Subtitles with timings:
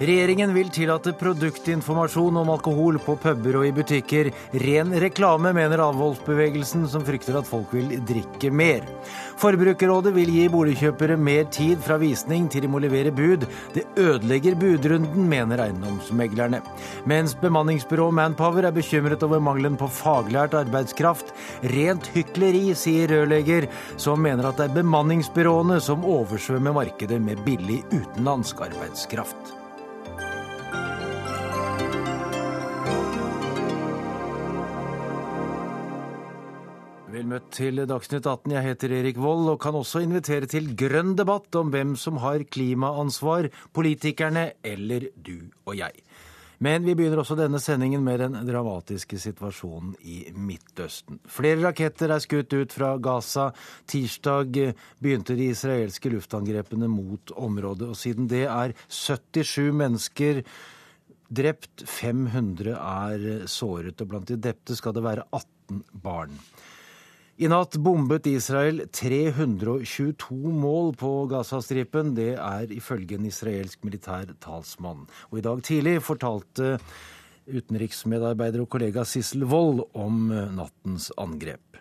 [0.00, 4.30] Regjeringen vil tillate produktinformasjon om alkohol på puber og i butikker.
[4.62, 8.86] Ren reklame, mener avholdsbevegelsen, som frykter at folk vil drikke mer.
[9.42, 13.44] Forbrukerrådet vil gi boligkjøpere mer tid fra visning til de må levere bud.
[13.76, 16.62] Det ødelegger budrunden, mener eiendomsmeglerne.
[17.04, 21.36] Mens bemanningsbyrå Manpower er bekymret over mangelen på faglært arbeidskraft.
[21.76, 23.68] Rent hykleri, sier rørlegger,
[24.00, 29.59] som mener at det er bemanningsbyråene som oversvømmer markedet med billig utenlandsk arbeidskraft.
[37.30, 38.52] Møtt til Dagsnytt 18.
[38.56, 42.42] Jeg heter Erik Vold og kan også invitere til grønn debatt om hvem som har
[42.50, 45.36] klimaansvar, politikerne eller du
[45.68, 46.02] og jeg.
[46.60, 51.22] Men vi begynner også denne sendingen med den dramatiske situasjonen i Midtøsten.
[51.24, 53.46] Flere raketter er skutt ut fra Gaza.
[53.88, 54.58] Tirsdag
[55.00, 60.42] begynte de israelske luftangrepene mot området, og siden det er 77 mennesker
[61.30, 66.36] drept, 500 er såret, og blant de drepte skal det være 18 barn.
[67.40, 72.10] I natt bombet Israel 322 mål på Gazastripen.
[72.12, 75.06] Det er ifølge en israelsk militær talsmann.
[75.32, 76.74] Og i dag tidlig fortalte
[77.48, 81.79] utenriksmedarbeider og kollega Sissel Wold om nattens angrep.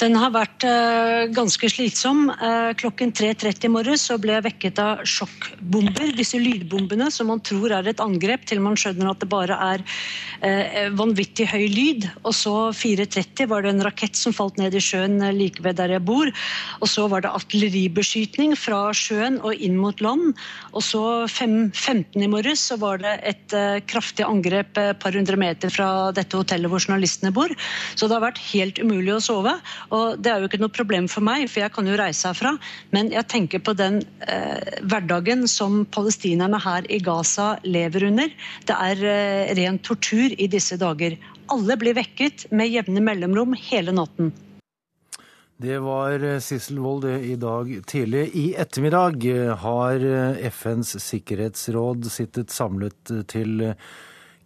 [0.00, 2.30] Den har vært uh, ganske slitsom.
[2.40, 6.14] Uh, klokken 3.30 i morges ble jeg vekket av sjokkbomber.
[6.16, 9.84] Disse lydbombene som man tror er et angrep, til man skjønner at det bare er
[9.84, 12.06] uh, vanvittig høy lyd.
[12.22, 15.92] Og så 4.30 var det en rakett som falt ned i sjøen like ved der
[15.92, 16.32] jeg bor.
[16.80, 20.32] Og så var det artilleribeskytning fra sjøen og inn mot land.
[20.72, 23.58] Og så 5.15 i morges så var det et
[23.90, 27.52] kraftig angrep et par hundre meter fra dette hotellet hvor journalistene bor.
[27.92, 29.58] Så det har vært helt umulig å sove.
[29.90, 32.54] Og Det er jo ikke noe problem for meg, for jeg kan jo reise herfra.
[32.94, 38.30] Men jeg tenker på den eh, hverdagen som palestinerne her i Gaza lever under.
[38.66, 41.18] Det er eh, ren tortur i disse dager.
[41.50, 44.30] Alle blir vekket med jevne mellomrom hele natten.
[45.60, 48.30] Det var eh, Sissel Wold i dag tidlig.
[48.32, 53.74] I ettermiddag eh, har eh, FNs sikkerhetsråd sittet samlet til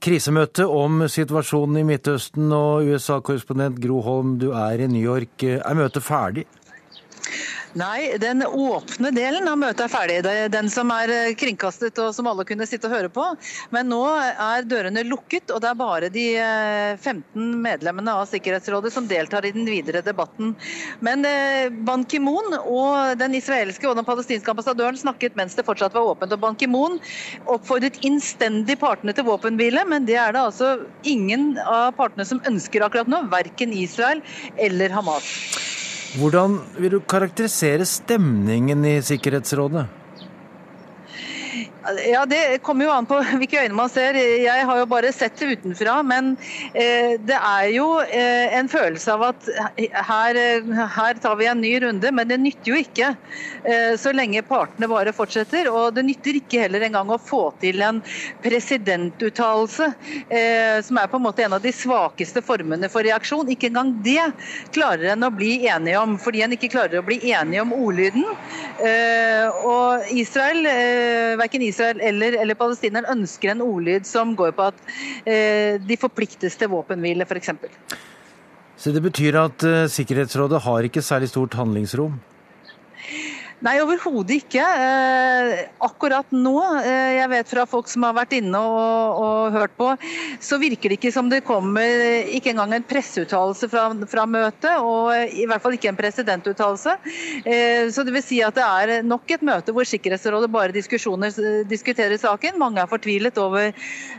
[0.04, 5.40] Krisemøte om situasjonen i Midtøsten og USA-korrespondent Gro Holm, du er i New York.
[5.48, 6.44] Er møtet ferdig?
[7.74, 10.20] Nei, den åpne delen av møtet er ferdig.
[10.22, 13.24] Det er den som er eh, kringkastet og som alle kunne sitte og høre på.
[13.74, 16.26] Men nå er dørene lukket, og det er bare de
[17.00, 20.54] 15 eh, medlemmene av Sikkerhetsrådet som deltar i den videre debatten.
[21.02, 25.98] Men eh, Ban Ki-moon og den israelske og den palestinske ambassadøren snakket mens det fortsatt
[25.98, 26.36] var åpent.
[26.36, 27.00] og Ban Ki-moon
[27.50, 32.86] oppfordret innstendig partene til våpenhvile, men det er det altså ingen av partene som ønsker
[32.86, 33.24] akkurat nå.
[33.34, 34.22] Verken Israel
[34.62, 35.34] eller Hamas.
[36.14, 39.88] Hvordan vil du karakterisere stemningen i Sikkerhetsrådet?
[41.84, 44.16] Ja, Det kommer jo an på hvilke øyne man ser.
[44.16, 45.98] Jeg har jo bare sett det utenfra.
[46.06, 46.32] Men
[46.72, 50.38] eh, det er jo eh, en følelse av at her,
[50.96, 52.12] her, tar vi en ny runde.
[52.14, 53.10] Men det nytter jo ikke
[53.68, 55.68] eh, så lenge partene bare fortsetter.
[55.72, 58.00] Og det nytter ikke heller engang å få til en
[58.44, 59.90] presidentuttalelse,
[60.84, 63.50] som er på en måte en av de svakeste formene for reaksjon.
[63.52, 64.22] Ikke engang det
[64.74, 68.24] klarer en å bli enige om, fordi en ikke klarer å bli enige om ordlyden.
[69.64, 70.66] Og Israel,
[71.40, 74.82] verken Israel Israel eller, eller palestineren ønsker en ordlyd som går på at
[75.26, 77.52] eh, de forpliktes til våpenhvile, f.eks.
[78.78, 82.16] Så det betyr at uh, Sikkerhetsrådet har ikke særlig stort handlingsrom?
[83.62, 84.60] Nei, overhodet ikke.
[84.60, 89.76] Eh, akkurat nå, eh, jeg vet fra folk som har vært inne og, og, hørt
[89.78, 89.90] på,
[90.42, 95.14] så virker det ikke som det kommer ikke engang en presseuttalelse fra, fra møtet, og
[95.30, 96.96] i hvert fall ikke en presidentuttalelse.
[97.44, 102.16] Eh, så det vil si at det er nok et møte hvor Sikkerhetsrådet bare diskuterer
[102.18, 102.58] saken.
[102.60, 103.70] Mange er fortvilet over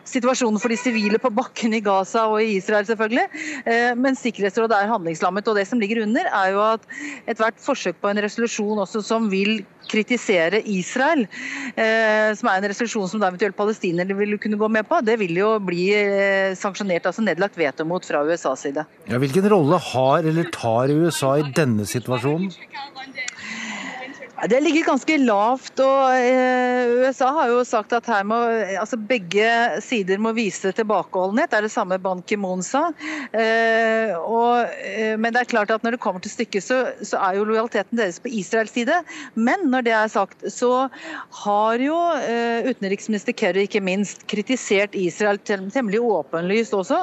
[0.07, 3.27] situasjonen for de sivile på bakken i Gaza og i Israel, selvfølgelig.
[3.99, 6.85] Men Sikkerhetsrådet er handlingslammet, og det som ligger under, er jo at
[7.29, 11.25] ethvert forsøk på en resolusjon også som vil kritisere Israel,
[11.77, 15.17] eh, som er en resolusjon som da eventuelt palestinerne vil kunne gå med på, det
[15.21, 18.85] vil jo bli eh, sanksjonert, altså nedlagt veto mot fra USAs side.
[19.09, 22.49] Ja, hvilken rolle har eller tar USA i denne situasjonen?
[24.35, 25.79] Det ligger ganske lavt.
[25.79, 28.35] og eh, USA har jo sagt at her må,
[28.81, 29.47] altså begge
[29.83, 31.53] sider må vise tilbakeholdenhet.
[31.53, 32.89] Det er det samme Ban Ki-moon sa.
[33.31, 37.21] Eh, og, eh, men det er klart at når det kommer til stykket, så, så,
[37.23, 38.97] er jo lojaliteten deres på Israels side.
[39.39, 40.89] Men når det er sagt, så
[41.45, 41.95] har jo
[42.65, 47.01] utenriksminister Kerry ikke minst kritisert Israel temmelig åpenlyst også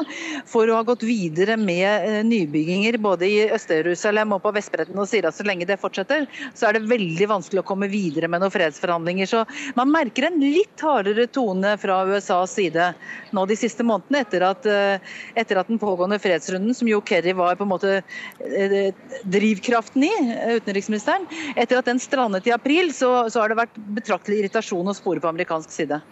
[0.49, 5.27] for å ha gått videre med nybygginger både i Øst-Jerusalem og på Vestbredden og sier
[5.29, 8.53] at så lenge det fortsetter, så er det veldig vanskelig å komme videre med noen
[8.55, 9.29] fredsforhandlinger.
[9.31, 9.45] Så
[9.79, 12.91] man merker en litt hardere tone fra USAs side
[13.33, 17.35] nå de siste månedene, etter at, eh, etter at den pågående fredsrunden, som jo Kerry
[17.39, 17.95] var på en måte
[18.43, 18.93] eh,
[19.25, 20.13] drivkraften i,
[20.59, 21.27] utenriksministeren,
[21.57, 25.23] etter at den strandet i april, så, så har det vært betraktelig irritasjon å spore
[25.23, 26.03] på amerikansk side.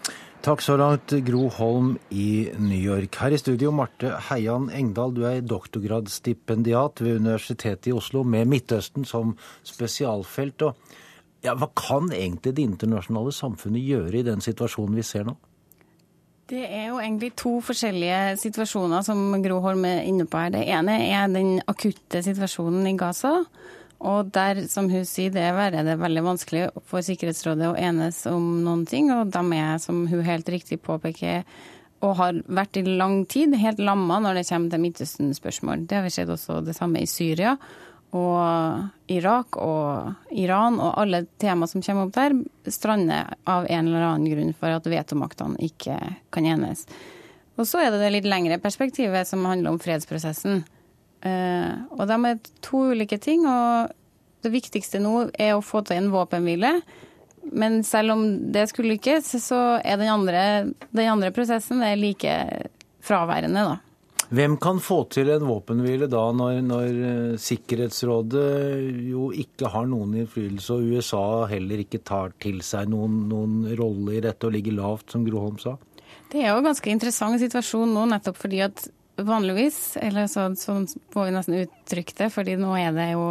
[0.40, 3.18] Takk så langt, Gro Holm i New York.
[3.20, 9.04] Her i studio, Marte Heian Engdahl, du er doktorgradsstipendiat ved Universitetet i Oslo med Midtøsten
[9.04, 9.34] som
[9.68, 10.64] spesialfelt.
[10.64, 15.36] Og ja, hva kan egentlig det internasjonale samfunnet gjøre i den situasjonen vi ser nå?
[16.48, 20.56] Det er jo egentlig to forskjellige situasjoner som Gro Holm er inne på her.
[20.56, 23.42] Det ene er den akutte situasjonen i Gaza.
[24.00, 28.62] Og der, som hun sier, det er det veldig vanskelig for Sikkerhetsrådet å enes om
[28.64, 29.10] noen ting.
[29.12, 31.44] Og de er, som hun helt riktig påpeker,
[32.00, 35.84] og har vært i lang tid helt lamma når det kommer til Midtøsten-spørsmål.
[35.84, 37.58] Det har vi sett også det samme i Syria
[38.16, 42.34] og Irak og Iran og alle tema som kommer opp der,
[42.66, 45.98] strander av en eller annen grunn for at vetomaktene ikke
[46.34, 46.86] kan enes.
[47.60, 50.64] Og så er det det litt lengre perspektivet som handler om fredsprosessen.
[51.26, 53.46] Eh, og de er to ulike ting.
[53.46, 53.92] og
[54.42, 56.80] Det viktigste nå er å få til en våpenhvile.
[57.52, 60.42] Men selv om det skulle lykkes, så er den andre,
[60.90, 62.34] den andre prosessen like
[63.04, 63.78] fraværende, da.
[64.30, 68.44] Hvem kan få til en våpenhvile da, når, når, eh, Sikkerhetsrådet
[69.10, 74.20] jo ikke har noen innflytelse, og USA heller ikke tar til seg noen, noen rolle
[74.20, 75.74] i dette og ligger lavt, som Groholm sa?
[76.30, 78.84] Det er jo en ganske interessant situasjon nå, nettopp fordi at
[79.26, 83.24] vanligvis, eller sånn, får vi nesten uttrykke det, fordi nå er det jo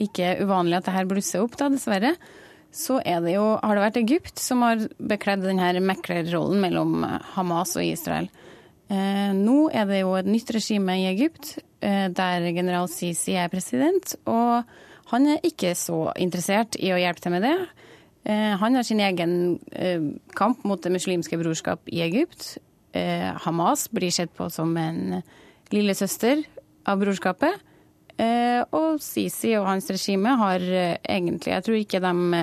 [0.00, 2.14] ikke uvanlig at det her blusser opp, da, dessverre.
[2.70, 7.02] Så det jo, har det vært Egypt som har bekledd denne meklerrollen mellom
[7.34, 8.30] Hamas og Israel.
[8.90, 13.50] Eh, nå er det jo et nytt regime i Egypt, eh, der general Sisi er
[13.50, 14.14] president.
[14.30, 14.62] Og
[15.10, 17.56] han er ikke så interessert i å hjelpe til med det.
[18.24, 20.02] Eh, han har sin egen eh,
[20.36, 22.58] kamp mot det muslimske brorskap i Egypt.
[22.92, 25.22] Eh, Hamas blir sett på som en
[25.70, 26.42] lillesøster
[26.90, 27.60] av brorskapet.
[28.18, 32.40] Eh, og Sisi og hans regime har eh, egentlig Jeg tror ikke de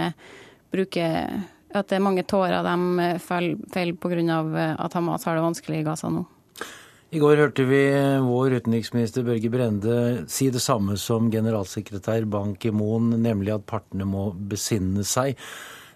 [0.74, 1.44] bruker
[1.76, 4.40] At det er mange tårer de faller pga.
[4.80, 6.26] at Hamas har det vanskelig i Gaza nå.
[7.12, 7.84] I går hørte vi
[8.24, 14.32] vår utenriksminister Børge Brende si det samme som generalsekretær Ban Ki-moon, nemlig at partene må
[14.34, 15.38] besinne seg.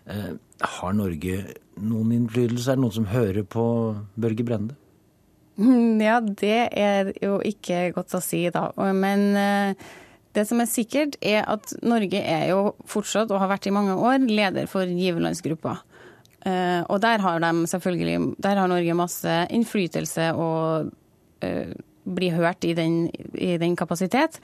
[0.08, 2.72] Har Norge noen innflytelse?
[2.72, 3.66] Er det noen som hører på
[4.20, 4.78] Børge Brende?
[6.02, 8.70] Ja, det er jo ikke godt å si, da.
[8.96, 9.90] Men eh,
[10.36, 13.98] det som er sikkert, er at Norge er jo fortsatt, og har vært i mange
[14.00, 15.78] år, leder for giverlandsgruppa.
[16.48, 20.90] Eh, og der har de selvfølgelig Der har Norge masse innflytelse og
[21.46, 24.42] uh, blir hørt i den, i den kapasitet.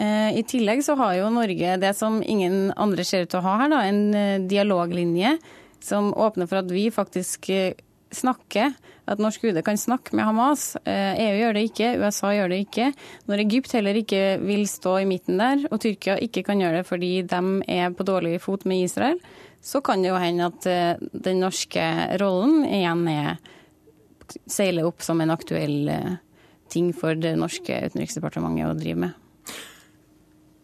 [0.00, 3.56] I tillegg så har jo Norge det som ingen andre ser ut til å ha
[3.60, 5.34] her, da, en dialoglinje
[5.84, 7.78] som åpner for at vi faktisk eh,
[8.10, 8.72] snakker,
[9.10, 10.74] at norsk UD kan snakke med Hamas.
[10.84, 12.88] EU eh, e gjør det ikke, USA gjør det ikke.
[13.30, 16.88] Når Egypt heller ikke vil stå i midten der, og Tyrkia ikke kan gjøre det
[16.90, 19.20] fordi de er på dårlig fot med Israel,
[19.60, 21.86] så kan det jo hende at eh, den norske
[22.22, 23.40] rollen igjen er
[24.46, 25.88] seiler opp som en aktuell
[26.70, 29.16] ting for det norske utenriksdepartementet å drive med.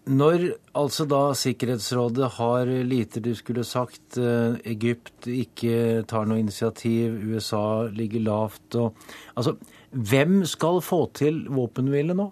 [0.07, 0.43] Når
[0.79, 7.89] altså da Sikkerhetsrådet har lite du skulle sagt, eh, Egypt ikke tar noe initiativ, USA
[7.91, 8.95] ligger lavt og
[9.37, 9.57] Altså,
[9.91, 12.31] hvem skal få til våpenhvile nå?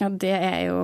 [0.00, 0.78] Ja, Det er jo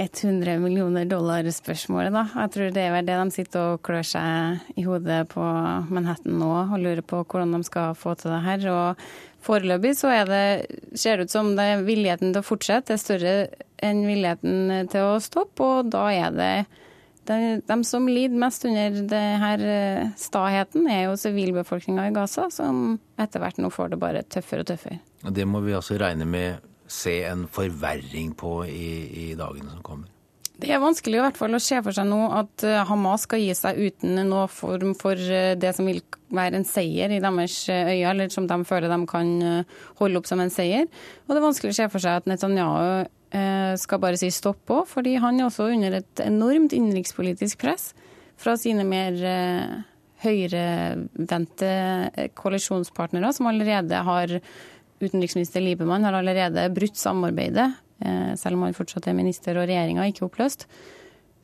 [0.00, 2.24] 100 millioner dollar-spørsmålet, da.
[2.40, 5.44] Jeg tror det er det de sitter og klør seg i hodet på
[5.92, 8.68] Manhattan nå og lurer på hvordan de skal få til det her.
[8.72, 9.06] Og
[9.46, 10.66] Foreløpig så det,
[10.98, 13.34] ser det ut som det er villigheten til å fortsette er større
[13.84, 16.52] enn villigheten til å stoppe, og da er det
[17.26, 22.96] de, de som lider mest under denne eh, staheten, er jo sivilbefolkninga i Gaza, som
[23.18, 24.98] etter hvert nå får det bare tøffere og tøffere.
[25.26, 28.90] Det må vi altså regne med se en forverring på i,
[29.30, 30.12] i dagene som kommer?
[30.56, 33.42] Det er vanskelig i hvert fall å se for seg nå at eh, Hamas skal
[33.42, 36.00] gi seg uten noen form for eh, det som vil
[36.32, 39.34] være en seier i deres eh, øyne, eller som de føler de kan
[40.00, 40.88] holde opp som en seier.
[41.26, 43.12] Og det er vanskelig å se for seg at Netanyahu
[43.76, 47.90] skal bare si stopp på, fordi han er også under et enormt innenrikspolitisk press
[48.40, 49.18] fra sine mer
[50.22, 51.72] høyrevendte
[52.38, 54.38] koalisjonspartnere, som allerede har
[55.02, 60.04] Utenriksminister Liebemann har allerede brutt samarbeidet Eh, selv om han fortsatt er minister og regjeringa
[60.10, 60.66] ikke oppløst.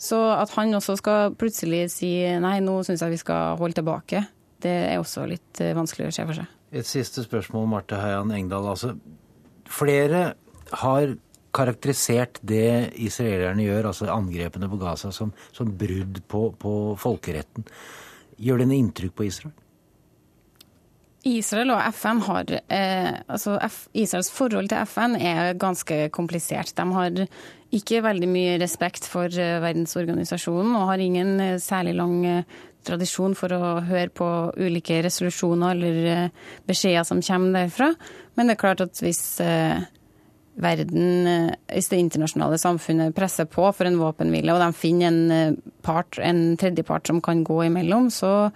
[0.02, 4.24] Så at han også skal plutselig si nei, nå syns jeg vi skal holde tilbake,
[4.62, 6.58] det er også litt eh, vanskelig å se for seg.
[6.72, 8.68] Et siste spørsmål, Marte Heian Engdahl.
[8.72, 8.94] Altså,
[9.68, 10.32] flere
[10.82, 11.16] har
[11.52, 17.66] karakterisert det israelerne gjør, altså angrepene på Gaza, som, som brudd på, på folkeretten.
[18.40, 19.52] Gjør det noe inntrykk på Israel?
[21.28, 26.74] Israel og FN har eh, altså F, Israels forhold til FN er ganske komplisert.
[26.74, 27.22] De har
[27.72, 33.36] ikke veldig mye respekt for eh, verdensorganisasjonen og har ingen eh, særlig lang eh, tradisjon
[33.38, 36.30] for å høre på ulike resolusjoner eller
[36.66, 37.92] beskjeder som kommer derfra.
[38.34, 39.78] Men det er klart at hvis eh,
[40.58, 46.18] verden, hvis det internasjonale samfunnet presser på for en våpenhvile, og de finner en part,
[46.18, 48.50] en tredjepart som kan gå imellom, så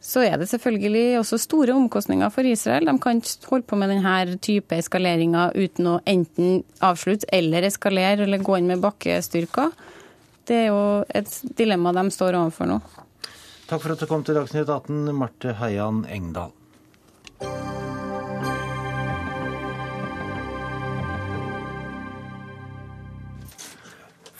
[0.00, 2.86] så er det selvfølgelig også store omkostninger for Israel.
[2.86, 8.26] De kan ikke holde på med denne type eskaleringer uten å enten avslutte eller eskalere
[8.26, 9.74] eller gå inn med bakkestyrker.
[10.48, 12.78] Det er jo et dilemma de står overfor nå.
[13.68, 16.54] Takk for at du kom til Dagsnytt 18, Marte Heian Engdahl.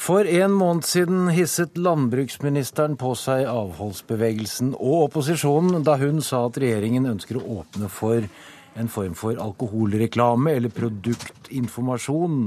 [0.08, 6.56] For en måned siden hisset landbruksministeren på seg avholdsbevegelsen og opposisjonen da hun sa at
[6.62, 8.24] regjeringen ønsker å åpne for
[8.80, 12.38] en form for alkoholreklame eller produktinformasjon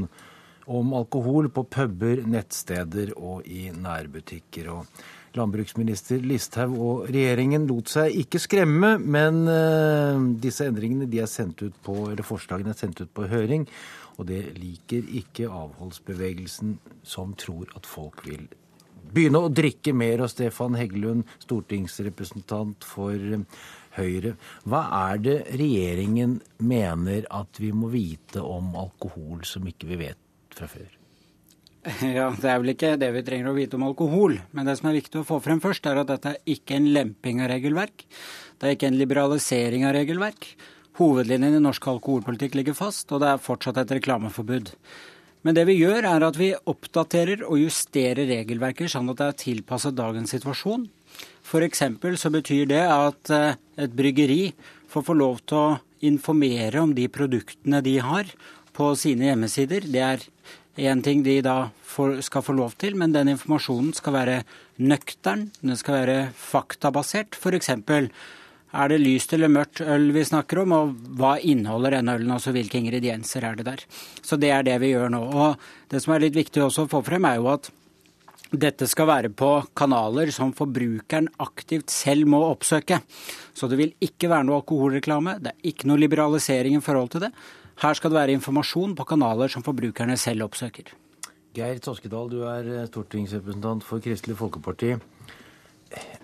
[0.74, 4.74] om alkohol på puber, nettsteder og i nærbutikker.
[4.74, 11.32] Og landbruksminister Listhaug og regjeringen lot seg ikke skremme, men uh, disse endringene de er
[11.32, 13.68] sendt ut på, eller forslagene er sendt ut på høring.
[14.20, 16.76] Og det liker ikke avholdsbevegelsen,
[17.08, 18.46] som tror at folk vil
[19.12, 20.24] begynne å drikke mer.
[20.26, 23.46] Og Stefan Heggelund, stortingsrepresentant for eh,
[23.98, 24.38] Høyre.
[24.64, 30.56] Hva er det regjeringen mener at vi må vite om alkohol som ikke vi vet
[30.56, 31.01] fra før?
[32.18, 34.38] Ja, Det er vel ikke det vi trenger å vite om alkohol.
[34.56, 36.92] Men det som er viktig å få frem først, er at dette er ikke en
[36.94, 38.06] lemping av regelverk.
[38.62, 40.52] Det er ikke en liberalisering av regelverk.
[41.00, 44.74] Hovedlinjen i norsk alkoholpolitikk ligger fast, og det er fortsatt et reklameforbud.
[45.42, 49.40] Men det vi gjør, er at vi oppdaterer og justerer regelverket sånn at det er
[49.42, 50.86] tilpasset dagens situasjon.
[51.42, 51.82] F.eks.
[52.22, 54.52] så betyr det at eh, et bryggeri
[54.92, 58.30] får få lov til å informere om de produktene de har
[58.78, 59.88] på sine hjemmesider.
[59.90, 60.28] Det er
[60.78, 61.72] én ting de da
[62.24, 64.38] skal få lov til, men den informasjonen skal være
[64.80, 67.36] nøktern, den skal være faktabasert.
[67.36, 67.74] F.eks.
[68.72, 72.32] Er det lyst eller mørkt øl vi snakker om, og hva inneholder denne ølen?
[72.32, 73.84] Altså hvilke ingredienser er det der?
[74.24, 75.22] Så det er det vi gjør nå.
[75.28, 77.68] Og det som er litt viktig også å få frem, er jo at
[78.52, 79.50] dette skal være på
[79.80, 83.00] kanaler som forbrukeren aktivt selv må oppsøke.
[83.56, 87.28] Så det vil ikke være noe alkoholreklame, det er ikke noe liberalisering i forhold til
[87.28, 87.32] det.
[87.82, 90.92] Her skal det være informasjon på kanaler som forbrukerne selv oppsøker.
[91.58, 94.92] Geir Toskedal, du er stortingsrepresentant for Kristelig Folkeparti.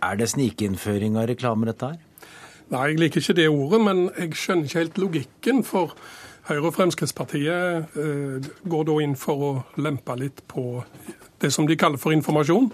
[0.03, 2.29] Er det snikinnføring av reklame, dette her?
[2.69, 5.63] Nei, jeg liker ikke det ordet, men jeg skjønner ikke helt logikken.
[5.65, 5.97] For
[6.47, 10.83] Høyre og Fremskrittspartiet eh, går da inn for å lempe litt på
[11.41, 12.69] det som de kaller for informasjon.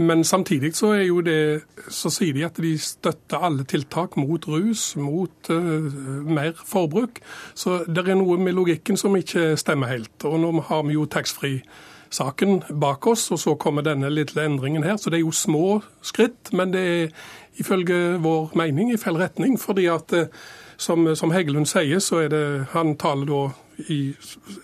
[0.00, 5.50] Men samtidig så, det, så sier de at de støtter alle tiltak mot rus, mot
[5.52, 5.90] uh,
[6.24, 7.20] mer forbruk.
[7.54, 10.24] Så det er noe med logikken som ikke stemmer helt.
[10.24, 14.96] Og nå har vi jo taxfree-saken bak oss, og så kommer denne lille endringen her.
[14.96, 17.12] Så det er jo små skritt, men det er
[17.60, 19.60] ifølge vår mening i feil retning.
[19.60, 20.32] fordi at eh,
[20.80, 23.42] som, som Heggelund sier, så er det Han taler da
[23.88, 23.98] i,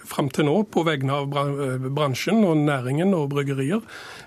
[0.07, 3.85] fram til nå på vegne av eh, bransjen og næringen og bryggerier.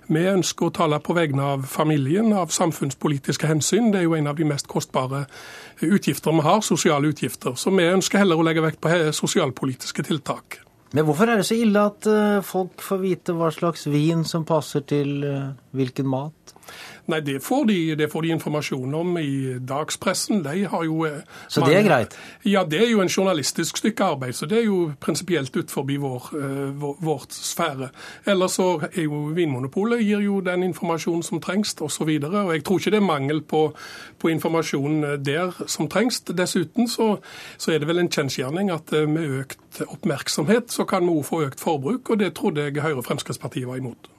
[0.10, 3.92] Vi ønsker å tale på vegne av familien, av samfunnspolitiske hensyn.
[3.94, 5.26] Det er jo en av de mest kostbare
[5.86, 7.56] utgifter vi har, sosiale utgifter.
[7.60, 10.62] Så vi ønsker heller å legge vekt på sosialpolitiske tiltak.
[10.98, 14.48] Men hvorfor er det så ille at eh, folk får vite hva slags vin som
[14.50, 15.20] passer til
[15.78, 16.56] hvilken mat?
[17.10, 20.44] Nei, det får, de, det får, de, informasjon om i dagspressen.
[20.46, 21.08] De har jo
[21.48, 22.18] Så Så det er greit?
[22.46, 24.34] Ja, det er jo en journalistisk stykke arbeid.
[24.34, 27.90] Så det er jo prinsipielt utenfor vår, uh, vår, vårt sfære.
[28.26, 32.04] Ellers så er jo Vinmonopolet gir jo den informasjonen som trengs, osv.
[32.04, 33.64] Og, så og jeg tror ikke det er mangel på,
[34.20, 36.22] på informasjon eh, der som trengs.
[36.22, 37.18] Dessuten så,
[37.58, 41.44] så, er det vel en kjensgjerning at med økt oppmerksomhet så kan vi òg få
[41.48, 44.10] økt forbruk, og det trodde jeg Høyre og Fremskrittspartiet var imot.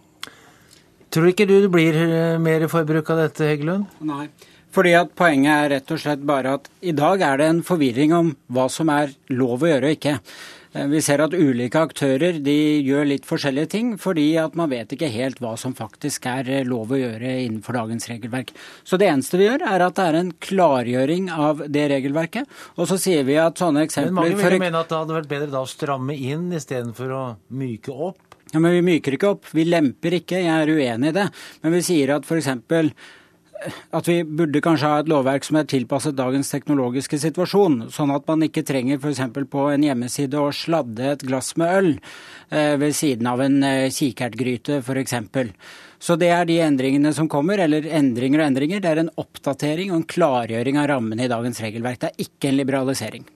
[1.10, 3.90] Tror ikke du det blir eh, mer forbruk av dette, Heggelund?
[4.06, 4.28] Nei.
[4.70, 8.14] Fordi at Poenget er rett og slett bare at i dag er det en forvirring
[8.14, 10.18] om hva som er lov å gjøre og ikke.
[10.72, 14.94] Eh, vi ser at ulike aktører de gjør litt forskjellige ting, fordi at man vet
[14.94, 18.54] ikke helt hva som faktisk er eh, lov å gjøre innenfor dagens regelverk.
[18.86, 22.58] Så det eneste vi gjør, er at det er en klargjøring av det regelverket.
[22.78, 25.18] Og så sier vi at sånne eksempler Men mange vil jo mene at det hadde
[25.18, 28.29] vært bedre da å stramme inn istedenfor å myke opp?
[28.52, 31.26] Ja, Men vi myker ikke opp, vi lemper ikke, jeg er uenig i det.
[31.62, 32.48] Men vi sier at f.eks.
[33.94, 37.84] at vi burde kanskje ha et lovverk som er tilpasset dagens teknologiske situasjon.
[37.94, 39.22] Sånn at man ikke trenger f.eks.
[39.52, 43.86] på en hjemmeside å sladde et glass med øl eh, ved siden av en eh,
[43.94, 45.14] kikertgryte f.eks.
[46.00, 48.80] Så det er de endringene som kommer, eller endringer og endringer.
[48.82, 52.00] Det er en oppdatering og en klargjøring av rammene i dagens regelverk.
[52.00, 53.28] Det er ikke en liberalisering.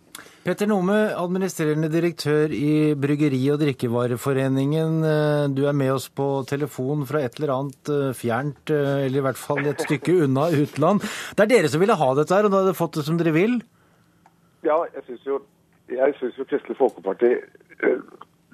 [0.45, 4.99] Petter Nome, administrerende direktør i Bryggeri- og drikkevareforeningen.
[5.09, 9.23] Eh, du er med oss på telefon fra et eller annet eh, fjernt, eh, eller
[9.23, 11.01] i hvert fall et stykke unna utland.
[11.33, 13.17] Det er dere som ville ha dette her, og da har dere fått det som
[13.17, 13.57] dere vil?
[14.69, 15.39] Ja, jeg syns jo,
[15.89, 16.11] jo,
[16.45, 17.33] Kristelig Folkeparti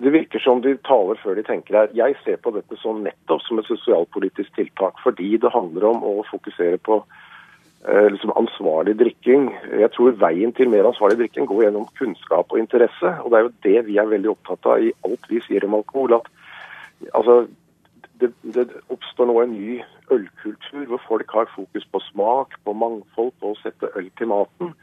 [0.00, 1.90] Det virker som de taler før de tenker her.
[1.98, 6.20] Jeg ser på dette som nettopp som et sosialpolitisk tiltak, fordi det handler om å
[6.30, 7.02] fokusere på
[7.80, 9.48] liksom ansvarlig drikking.
[9.80, 13.14] Jeg tror veien til mer ansvarlig drikking går gjennom kunnskap og interesse.
[13.24, 15.78] Og det er jo det vi er veldig opptatt av i alt vi sier om
[15.78, 16.18] alkohol.
[16.18, 16.28] at
[17.14, 17.46] altså,
[18.20, 19.78] det, det, oppstår nå en ny
[20.12, 24.74] ølkultur hvor folk har fokus på smak, på mangfold, på å sette øl til maten.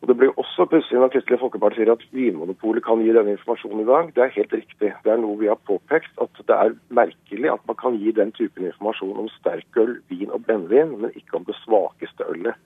[0.00, 3.82] Og Det blir også pussig når Kristelig Folkeparti sier at Vinmonopolet kan gi denne informasjonen
[3.82, 4.12] i dag.
[4.16, 4.92] Det er helt riktig.
[5.04, 8.32] Det er noe vi har påpekt, at det er merkelig at man kan gi den
[8.32, 12.56] typen informasjon om sterkøl, vin og brennevin, men ikke om det svakeste ølet.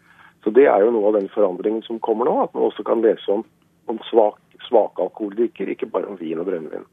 [0.44, 3.02] Så Det er jo noe av den forandringen som kommer nå, at man også kan
[3.02, 3.44] lese om,
[3.88, 4.38] om svak,
[4.68, 6.86] svake alkoholdrikker, ikke bare om vin og brennevin.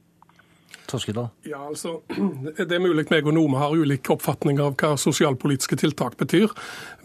[0.92, 1.30] Toskedal?
[1.48, 2.00] Ja, altså,
[2.58, 6.54] Det er mulig meg og Nome har ulike oppfatninger av hva sosialpolitiske tiltak betyr.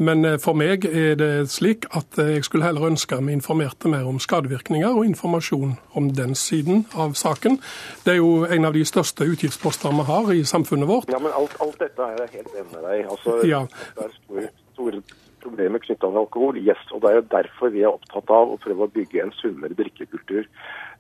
[0.03, 3.91] Men eh, for meg er det slik at eh, jeg skulle heller ønske vi informerte
[3.91, 7.61] mer om skadevirkninger og informasjon om den siden av saken.
[8.05, 11.13] Det er jo en av de største utgiftsposter vi har i samfunnet vårt.
[11.13, 13.63] Ja, men alt, alt dette er jeg helt enig med deg Altså, ja.
[13.97, 15.03] Det er store, store
[15.47, 16.59] problemer knytta til alkohol.
[16.61, 19.33] Yes, og Det er jo derfor vi er opptatt av å prøve å bygge en
[19.39, 20.45] sunnere drikkekultur.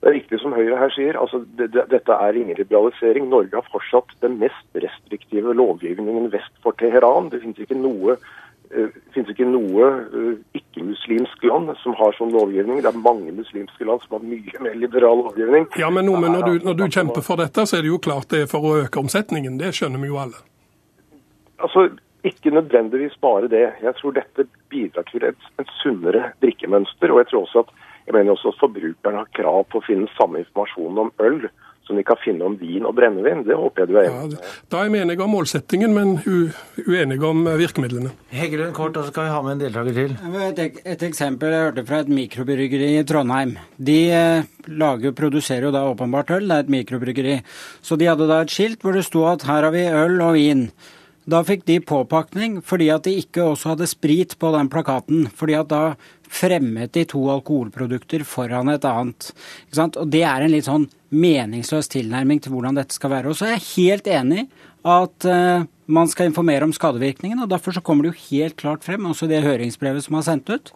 [0.00, 1.18] Det er riktig som Høyre her sier.
[1.18, 3.28] altså det, det, Dette er ingen liberalisering.
[3.28, 7.30] Norge har fortsatt den mest restriktive lovgivningen vest for Teheran.
[7.32, 8.18] Det finnes ikke noe
[8.66, 12.80] det uh, finnes ikke noe uh, ikke-muslimsk land som har sånn lovgivning.
[12.82, 15.68] Det er mange muslimske land som har mye mer liberal lovgivning.
[15.78, 18.00] Ja, Men, noe, men når, du, når, du, kjemper for dette, så er det jo
[18.02, 19.60] klart det er for å øke omsetningen.
[19.62, 20.42] Det skjønner vi jo alle.
[21.62, 21.86] Altså,
[22.26, 23.66] Ikke nødvendigvis bare det.
[23.82, 27.12] Jeg tror dette bidrar til et, et sunnere drikkemønster.
[27.12, 27.74] Og jeg tror også at
[28.06, 31.46] jeg mener også at forbrukerne har krav på å finne samme informasjon om øl
[31.86, 33.44] som de kan finne om vin og brennevin.
[33.46, 34.38] Det håper jeg du er enig i.
[34.40, 36.16] Ja, da er vi enige om målsettingen, men
[36.82, 38.10] uenige om eh, virkemidlene.
[38.34, 40.16] Heggelund kort, og så skal vi ha med en deltaker til.
[40.48, 43.54] Et, et, eksempel jeg hørte fra et mikrobryggeri i Trondheim.
[43.78, 44.50] De eh,
[44.82, 47.38] lager, produserer jo da åpenbart øl, det er et mikrobryggeri.
[47.86, 50.34] Så de hadde da et skilt hvor det sto at her har vi øl og
[50.40, 50.66] vin.
[51.26, 55.26] Da fikk de påpakning fordi at de ikke også hadde sprit på den plakaten.
[55.34, 55.82] Fordi at da
[56.26, 59.32] fremmet de to alkoholprodukter foran et annet.
[59.74, 63.30] Og Det er en litt sånn meningsløs tilnærming til hvordan dette skal være.
[63.30, 64.46] Og så er jeg helt enig
[64.86, 67.42] at uh, man skal informere om skadevirkningene.
[67.42, 70.50] og Derfor så kommer det jo helt klart frem, også det høringsbrevet som er sendt
[70.50, 70.72] ut,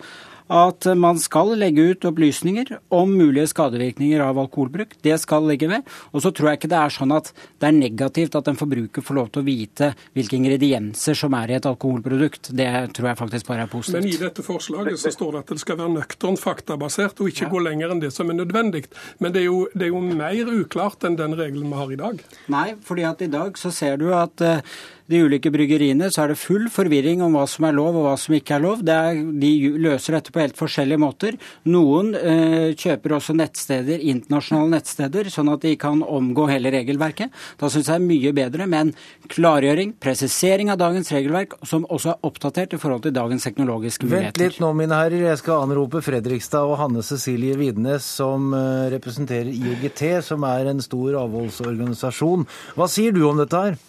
[0.51, 4.97] at man skal legge ut opplysninger om mulige skadevirkninger av alkoholbruk.
[5.03, 5.87] Det skal ligge ved.
[6.11, 7.31] Og så tror jeg ikke det er sånn at
[7.63, 11.55] det er negativt at en forbruker får lov til å vite hvilke ingredienser som er
[11.55, 12.51] i et alkoholprodukt.
[12.57, 14.03] Det tror jeg faktisk bare er positivt.
[14.03, 17.47] Men i dette forslaget så står det at det skal være nøkternt faktabasert og ikke
[17.47, 17.53] ja.
[17.55, 18.87] gå lenger enn det som er nødvendig.
[19.23, 22.01] Men det er, jo, det er, jo, mer uklart enn den regelen vi har i
[22.01, 22.25] dag.
[22.51, 24.65] Nei, fordi at i dag så ser du at uh,
[25.11, 28.15] de ulike bryggeriene, så er det full forvirring om hva som er lov og hva
[28.21, 28.85] som ikke er lov.
[28.87, 29.51] Det er, de
[29.83, 31.39] løser dette på helt forskjellige måter.
[31.71, 37.35] Noen eh, kjøper også nettsteder, internasjonale nettsteder, sånn at de kan omgå hele regelverket.
[37.61, 38.95] Da syns jeg det er mye bedre med en
[39.33, 44.39] klargjøring, presisering av dagens regelverk, som også er oppdatert i forhold til dagens teknologiske muligheter.
[44.39, 45.27] Vent litt nå, mine herrer.
[45.33, 50.83] Jeg skal anrope Fredrikstad og Hanne Cecilie Widnes, som eh, representerer IOGT, som er en
[50.85, 52.47] stor avholdsorganisasjon.
[52.79, 53.81] Hva sier du om dette her?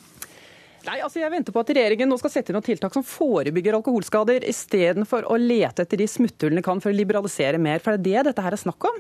[0.88, 3.78] Nei, altså Jeg venter på at regjeringen nå skal sette inn noen tiltak som forebygger
[3.78, 7.84] alkoholskader, istedenfor å lete etter de smutthullene kan for å liberalisere mer.
[7.84, 8.98] For det er det dette her er snakk om.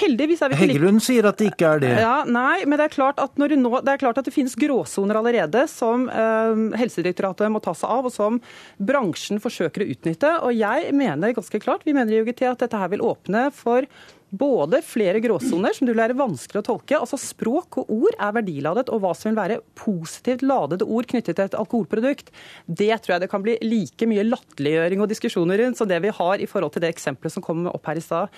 [0.00, 1.94] Heldigvis er vi ikke Heggelund sier at det ikke er det.
[2.00, 5.18] Ja, Nei, men det er klart at, nå, det, er klart at det finnes gråsoner
[5.20, 8.40] allerede som eh, Helsedirektoratet må ta seg av, og som
[8.80, 10.34] bransjen forsøker å utnytte.
[10.48, 13.88] Og jeg mener ganske klart, vi mener i UGT at dette her vil åpne for
[14.30, 16.98] både flere gråsoner, som du lærer vanskelig å tolke.
[16.98, 21.38] Altså Språk og ord er verdiladet, og hva som vil være positivt ladede ord knyttet
[21.38, 22.32] til et alkoholprodukt,
[22.66, 26.14] det tror jeg det kan bli like mye latterliggjøring og diskusjoner rundt som det vi
[26.20, 28.34] har i forhold til det eksempelet som kom opp her i stad.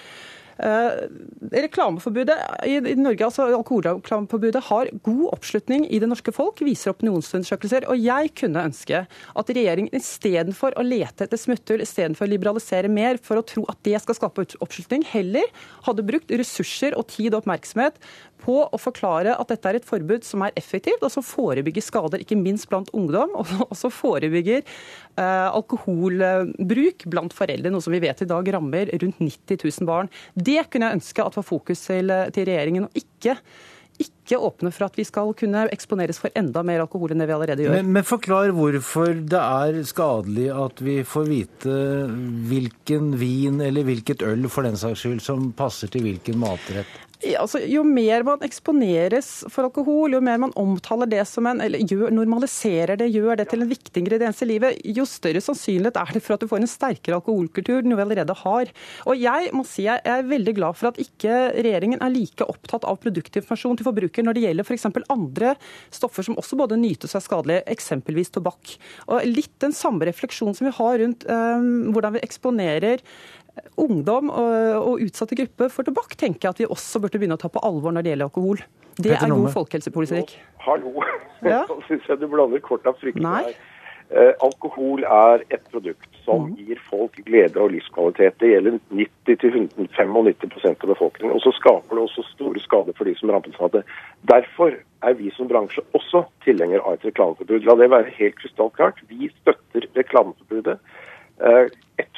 [0.61, 0.93] Eh,
[1.57, 2.37] reklameforbudet
[2.69, 7.87] i, Norge, altså Alkoholreklameforbudet har god oppslutning i det norske folk, viser opinionsundersøkelser.
[7.89, 13.17] Og jeg kunne ønske at regjeringen istedenfor å lete etter smutthull, istedenfor å liberalisere mer
[13.25, 15.49] for å tro at det skal skape oppslutning, heller
[15.89, 17.97] hadde brukt ressurser og tid og oppmerksomhet
[18.43, 22.23] på å forklare at dette er et forbud som er effektivt, og som forebygger skader,
[22.25, 28.25] ikke minst blant ungdom, og også forebygger eh, alkoholbruk blant foreldre, noe som vi vet
[28.25, 30.13] i dag rammer rundt 90 000 barn.
[30.35, 33.39] Det kunne jeg ønske at var fokus til, til regjeringen, og ikke
[34.01, 37.35] ikke åpne for at vi skal kunne eksponeres for enda mer alkohol enn det vi
[37.37, 37.77] allerede gjør.
[37.77, 41.77] Men, men forklar hvorfor det er skadelig at vi får vite
[42.51, 47.10] hvilken vin eller hvilket øl for den saks skyld som passer til hvilken matrett.
[47.21, 51.83] Altså, jo mer man eksponeres for alkohol, jo mer man omtaler det som en, eller
[51.85, 56.15] gjør, normaliserer det, gjør det til en viktig ingrediens i livet, jo større sannsynlighet er
[56.17, 58.73] det for at du får en sterkere alkoholkultur enn du allerede har.
[59.05, 62.87] Og Jeg må si jeg er veldig glad for at ikke regjeringen er like opptatt
[62.89, 64.89] av produktinformasjon til forbruker når det gjelder f.eks.
[65.13, 65.53] andre
[65.93, 68.79] stoffer som også både nytes og er skadelige, eksempelvis tobakk.
[69.11, 73.05] Og Litt den samme refleksjonen som vi har rundt um, hvordan vi eksponerer
[73.81, 77.51] ungdom og, utsatte grupper for tobakk, tenker jeg at vi også burde begynne å ta
[77.53, 78.63] på alvor når det gjelder alkohol.
[79.01, 80.39] Det er god folkehelsepolitikk.
[80.67, 80.95] Hallo.
[81.41, 81.63] Ja.
[81.65, 83.55] Nå syns jeg du blander kort av fryktelig her.
[84.11, 86.55] Eh, alkohol er et produkt som mm.
[86.59, 88.37] gir folk glede og livskvalitet.
[88.43, 91.37] Det gjelder 90-95% av befolkningen.
[91.37, 93.85] Og så skaper det også store skader for de som rammes av det.
[94.29, 94.75] Derfor
[95.07, 97.65] er vi som bransje også tilhenger av et reklameforbud.
[97.69, 98.99] La det være helt krystallklart.
[99.09, 100.77] Vi støtter reklameforbudet.
[101.41, 101.67] Eh,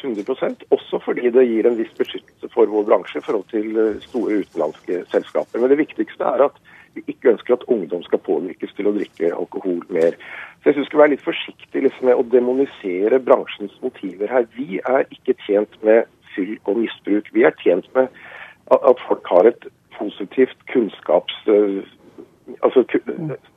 [0.02, 4.00] 100% også fordi det gir en viss beskyttelse for vår bransje i forhold til eh,
[4.02, 5.60] store utenlandske selskaper.
[5.60, 6.58] Men det viktigste er at
[6.94, 10.18] vi ikke ønsker at ungdom skal påvirkes til å drikke alkohol mer.
[10.60, 14.46] Så jeg synes vi skal være litt forsiktig liksom, med å demonisere bransjens motiver her.
[14.58, 17.30] Vi er ikke tjent med fyll og misbruk.
[17.32, 18.12] Vi er tjent med
[18.72, 21.42] at folk har et positivt kunnskaps...
[21.48, 21.82] eh,
[22.62, 22.82] Altså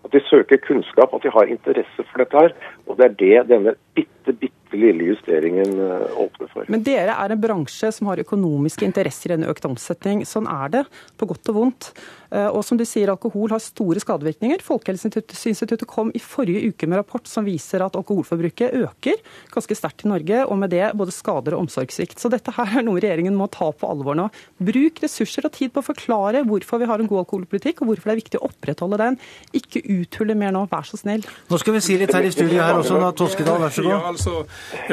[0.06, 2.51] At de søker kunnskap, at de har interesse for dette her.
[2.88, 6.69] Og det er det denne bitte, bitte lille justeringen eh, åpner for.
[6.71, 10.25] Men dere er en bransje som har økonomiske interesser i en økt omsetning.
[10.27, 10.85] Sånn er det,
[11.17, 11.91] på godt og vondt.
[12.31, 14.63] Eh, Og som du sier, alkohol har store skadevirkninger.
[14.65, 19.21] Folkehelseinstituttet kom i forrige uke med rapport som viser at alkoholforbruket øker
[19.53, 22.19] ganske sterkt i Norge, og med det både skader og omsorgssvikt.
[22.19, 24.27] Så dette her er noe regjeringen må ta på alvor nå.
[24.59, 28.09] Bruk ressurser og tid på å forklare hvorfor vi har en god alkoholpolitikk, og hvorfor
[28.11, 29.19] det er viktig å opprettholde den.
[29.55, 31.23] Ikke uthule mer nå, vær så snill.
[31.49, 33.11] Nå skal vi si litt her i studio her også, da.
[33.15, 34.45] Toskedal, vær så Ja, altså,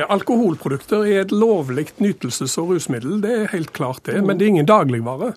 [0.09, 4.21] Alkoholprodukter er et lovlig nytelses- og rusmiddel, det er helt klart det.
[4.25, 5.33] Men det er ingen dagligvare.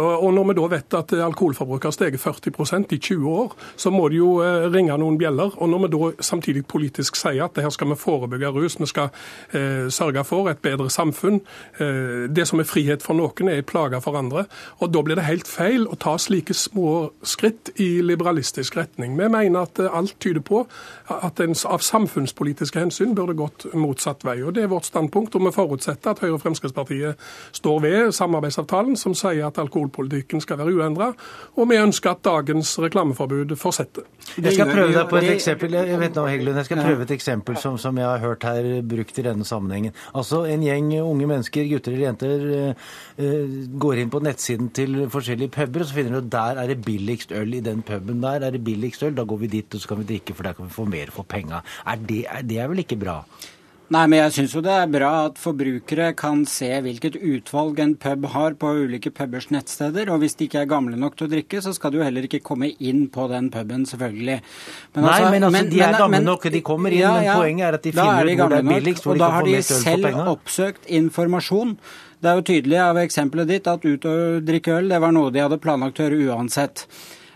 [0.00, 3.90] Og når vi da vet at eh, alkoholforbruket har steget 40% i 20 år, så
[3.90, 5.54] må det jo eh, ringe noen bjeller.
[5.58, 8.88] Og når vi da samtidig politisk sier at det her skal vi forebygge rus, vi
[8.90, 9.10] skal
[9.52, 11.40] eh, sørge for et bedre samfunn.
[11.78, 14.46] Eh, det som er frihet for noen, er plage for andre.
[14.80, 19.16] Og da blir det helt feil å ta slike små skritt i liberalistisk retning.
[19.18, 20.64] Vi mener at eh, alt tyder på
[21.10, 24.38] at en av samfunnspolitiske hensyn burde gått motsatt vei.
[24.42, 27.20] og Det er vårt standpunkt, og vi forutsetter at Høyre og Fremskrittspartiet
[27.56, 31.12] står ved samarbeidsavtalen som sier at alkoholpolitikken skal være uendra,
[31.56, 34.06] og vi ønsker at dagens reklameforbud fortsetter.
[34.36, 37.14] Jeg skal prøve deg på et eksempel jeg vet nå, Heggelund, jeg skal prøve et
[37.14, 39.96] eksempel som, som jeg har hørt her brukt i denne sammenhengen.
[40.14, 42.88] Altså En gjeng unge mennesker, gutter eller jenter, eh,
[43.22, 46.72] eh, går inn på nettsiden til forskjellige puber, og så finner de at der er
[46.72, 48.22] det billigst øl i den puben.
[48.22, 50.46] Der er det billigst øl, da går vi dit og så kan vi drikke, for
[50.46, 51.62] der kan vi få mer for penga.
[51.86, 53.20] Er det, er, det er vel ikke bra?
[53.90, 57.96] Nei, men jeg syns jo det er bra at forbrukere kan se hvilket utvalg en
[57.98, 60.12] pub har på ulike pubers nettsteder.
[60.14, 62.28] Og hvis de ikke er gamle nok til å drikke, så skal de jo heller
[62.28, 64.38] ikke komme inn på den puben, selvfølgelig.
[64.94, 67.94] Nei, men altså, de er gamle nok, de kommer inn, men poenget er at de
[67.96, 70.90] finner de ut hvor det er billigst, hvor Og de da har de selv oppsøkt
[71.00, 71.78] informasjon.
[72.22, 75.34] Det er jo tydelig av eksempelet ditt at ut og drikke øl, det var noe
[75.34, 76.86] de hadde planlagt å gjøre uansett.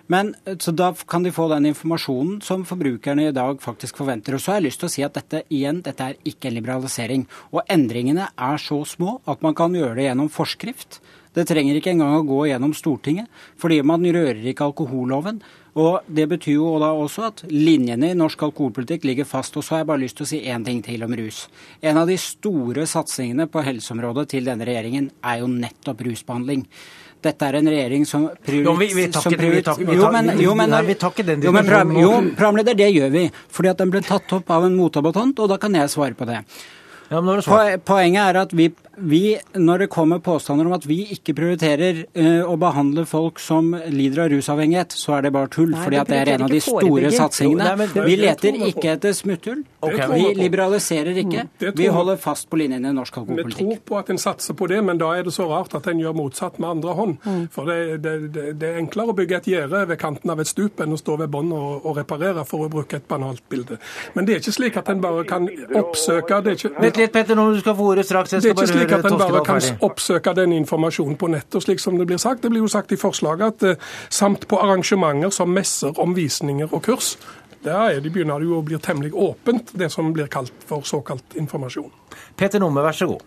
[0.07, 4.35] Men, så Da kan de få den informasjonen som forbrukerne i dag faktisk forventer.
[4.35, 6.59] Og så har jeg lyst til å si at dette igjen, dette er ikke en
[6.59, 7.27] liberalisering.
[7.53, 11.01] Og endringene er så små at man kan gjøre det gjennom forskrift.
[11.35, 13.27] Det trenger ikke engang å gå gjennom Stortinget,
[13.59, 15.41] fordi man rører ikke alkoholloven.
[15.75, 19.57] Og Det betyr jo da også at linjene i norsk alkoholpolitikk ligger fast.
[19.57, 21.49] Og så har jeg bare lyst til å si én ting til om rus.
[21.83, 26.69] En av de store satsingene på helseområdet til denne regjeringen er jo nettopp rusbehandling.
[27.25, 30.75] Dette er en regjering som prioriterer Jo, vi- vi det, vi Jo, men, jo, men,
[30.87, 33.25] vi tar ikke den diskusjonen jo, programleder, det gjør vi.
[33.49, 36.27] Fordi at den ble tatt opp av en motdebattant, og da kan jeg svare på
[36.29, 36.43] det.
[37.11, 37.21] Ja,
[37.85, 42.51] Poenget er at vi, vi, når det kommer påstander om at vi ikke prioriterer uh,
[42.51, 45.73] å behandle folk som lider av rusavhengighet, så er det bare tull.
[45.73, 47.65] Nei, fordi at det er en av de store satsingene.
[47.65, 49.65] Nei, men- vi leter ikke etter smutthull.
[49.85, 50.09] Okay.
[50.15, 51.47] Vi liberaliserer ikke.
[51.61, 51.87] Vi vi.
[51.93, 54.99] holder fast på linjene i norsk Vi tror på at en satser på det, men
[54.99, 57.17] da er det så rart at en gjør motsatt med andre hånd.
[57.25, 57.49] Mm.
[57.53, 60.49] For det, det, det, det er enklere å bygge et gjerde ved kanten av et
[60.49, 63.79] stup enn å stå ved bånn og, og reparere, for å bruke et banalt bilde.
[64.15, 67.13] Men det er ikke slik at en bare kan oppsøke det er ikke, Vent litt,
[67.15, 68.35] Petter, nå du skal få ordet straks.
[68.35, 71.99] Jeg skal bare slik at en bare kan oppsøke den informasjonen på nettet, slik som
[71.99, 72.43] det blir sagt.
[72.45, 76.85] Det blir jo sagt i forslaget at eh, samt på arrangementer som messer, omvisninger og
[76.87, 77.15] kurs.
[77.65, 80.85] Der er de begynner det jo å bli temmelig åpent, det som blir kalt for
[80.85, 81.93] såkalt informasjon.
[82.37, 83.25] Peter Numme, vær så god.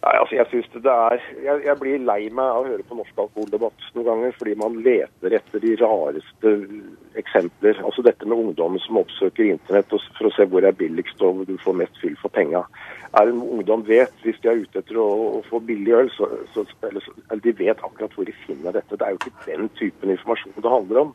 [0.00, 2.96] Nei, altså jeg synes det, er jeg, jeg blir lei meg av å høre på
[2.96, 6.52] norsk alkoholdebatt noen ganger, fordi man leter etter de rareste
[7.20, 7.82] eksempler.
[7.84, 11.42] Altså dette med ungdommen som oppsøker internett for å se hvor det er billigst og
[11.42, 12.64] hvor du får mest fyll for penga.
[13.18, 16.28] Er en ungdom vet, hvis de er ute etter å, å få billig øl, så,
[16.54, 18.94] så, eller, så eller de vet akkurat hvor de finner dette.
[18.94, 21.10] Det er jo ikke den typen informasjon det handler om.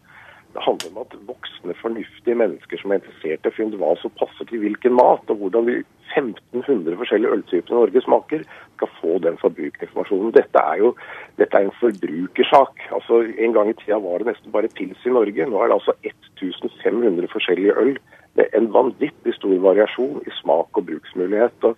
[0.55, 4.13] Det handler om at voksne, fornuftige mennesker som er interessert i å finne hva som
[4.19, 5.77] passer til hvilken mat, og hvordan de
[6.13, 10.35] 1500 forskjellige øltyper i Norge smaker, skal få den forbrukerinformasjonen.
[10.35, 10.93] Dette er jo
[11.39, 12.85] dette er en forbrukersak.
[12.95, 15.47] Altså, En gang i tida var det nesten bare pils i Norge.
[15.47, 17.95] Nå er det altså 1500 forskjellige øl.
[18.37, 21.63] Er en vanvittig stor variasjon i smak og bruksmulighet.
[21.63, 21.77] og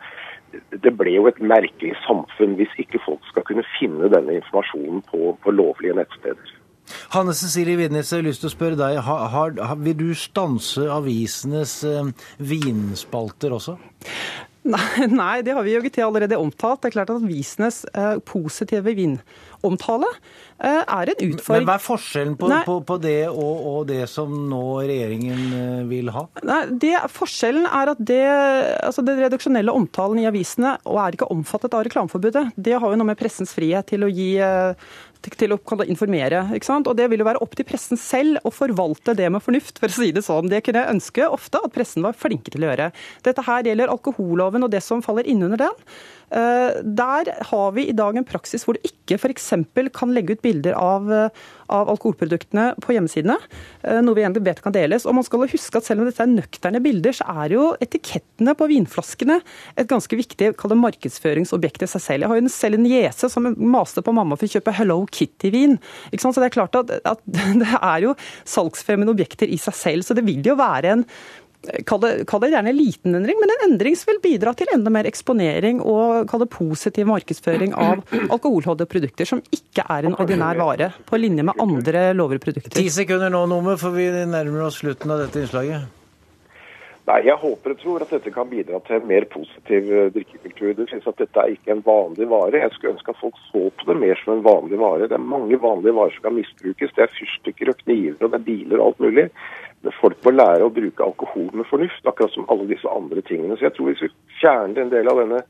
[0.84, 5.36] det ble jo et merkelig samfunn hvis ikke folk skal kunne finne denne informasjonen på,
[5.43, 6.54] på lovlige nettsteder.
[7.12, 8.98] Hanne Cecilie Widnes, jeg har lyst til å spørre deg.
[9.04, 9.28] Har,
[9.60, 13.76] har- vil du stanse avisenes eh, vinspalter også?
[14.68, 16.82] Nei, nei, det har vi i OGT allerede omtalt.
[16.84, 21.64] Det er klart at avisenes eh, positive vinomtale eh, er en utfordring.
[21.64, 25.82] Men hva er forskjellen på, på, på det og, og det som nå regjeringen eh,
[25.90, 26.28] vil ha?
[26.48, 28.24] Nei, det, Forskjellen er at det,
[28.84, 32.50] altså den redaksjonelle omtalen i avisene og er ikke omfattet av reklameforbudet.
[32.56, 34.90] Det har jo noe med pressens frihet til å gi eh,
[35.22, 36.44] til å informere.
[36.56, 36.88] ikke sant?
[36.88, 39.88] Og Det vil jo være opp til pressen selv å forvalte det med fornuft, for
[39.88, 40.50] å si det sånn.
[40.50, 42.92] Det kunne jeg ønske ofte at pressen var flinke til å gjøre.
[43.24, 45.76] Dette her gjelder alkoholloven og det som faller innunder den.
[46.32, 49.54] Eh, Der har vi i dag en praksis hvor du ikke f.eks.
[49.96, 51.30] kan legge ut bilder av, eh,
[51.72, 53.38] av alkoholproduktene på hjemmesidene,
[53.84, 55.06] eh, noe vi egentlig vet kan deles.
[55.08, 58.56] Og man skal huske at selv om dette er nøkterne bilder, så er jo etikettene
[58.60, 59.40] på vinflaskene
[59.78, 62.22] et ganske viktig markedsføringsobjekt i seg selv.
[62.22, 65.80] Jeg har jo selv en niese som maste på mamma for å kjøpe Hello Kitty-vin.
[66.12, 70.13] Så det er klart at, at det er jo salgsfremmende objekter i seg selv, så
[70.13, 71.06] det vil jo være en
[71.89, 74.70] Kall det, kall det gjerne en liten endring, men en endring som vil bidra til
[74.72, 80.15] enda mer eksponering og kall det positiv markedsføring av alkoholholdige produkter som ikke er en
[80.15, 82.78] ordinær vare, på linje med andre lover og produkter.
[82.78, 85.98] Ti sekunder nå, Nome, for vi nærmer oss slutten av dette innslaget.
[87.08, 90.74] Nei, Jeg håper og tror at dette kan bidra til en mer positiv eh, drikkekultur.
[90.76, 92.60] Det synes at dette er ikke en vanlig vare.
[92.60, 95.08] Jeg skulle ønske at folk så på det mer som en vanlig vare.
[95.08, 96.91] Det er mange vanlige varer som kan misbrukes.
[96.98, 99.26] Det er fyrstikker og kniver og det er biler og alt mulig.
[100.02, 103.56] Folk må lære å bruke alkohol med fornuft, akkurat som alle disse andre tingene.
[103.58, 104.10] Så jeg tror hvis vi
[104.42, 105.44] fjerner en del av denne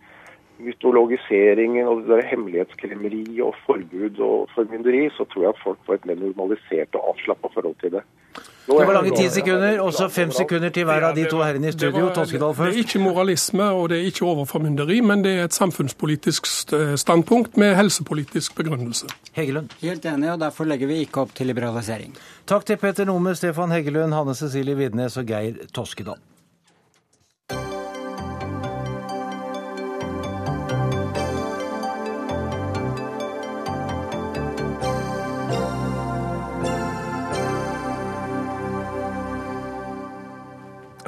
[0.63, 5.99] mytologiseringen og det der hemmelighetskremmeri og forbud og formynderi, så tror jeg at folk får
[5.99, 8.03] et mer normalisert og avslappa forhold til det.
[8.67, 11.69] Det var lange ti sekunder, og så fem sekunder til hver av de to herrene
[11.69, 12.09] i studio.
[12.15, 12.75] Toskedal først.
[12.75, 16.51] Det er ikke moralisme og det er ikke overformynderi, men det er et samfunnspolitisk
[16.99, 19.07] standpunkt med helsepolitisk begrunnelse.
[19.31, 19.71] Heggelund.
[19.81, 22.15] Helt enig, og derfor legger vi ikke opp til liberalisering.
[22.47, 26.19] Takk til Peter Nome, Stefan Heggelund, Hanne Cecilie Widnes og Geir Toskedal.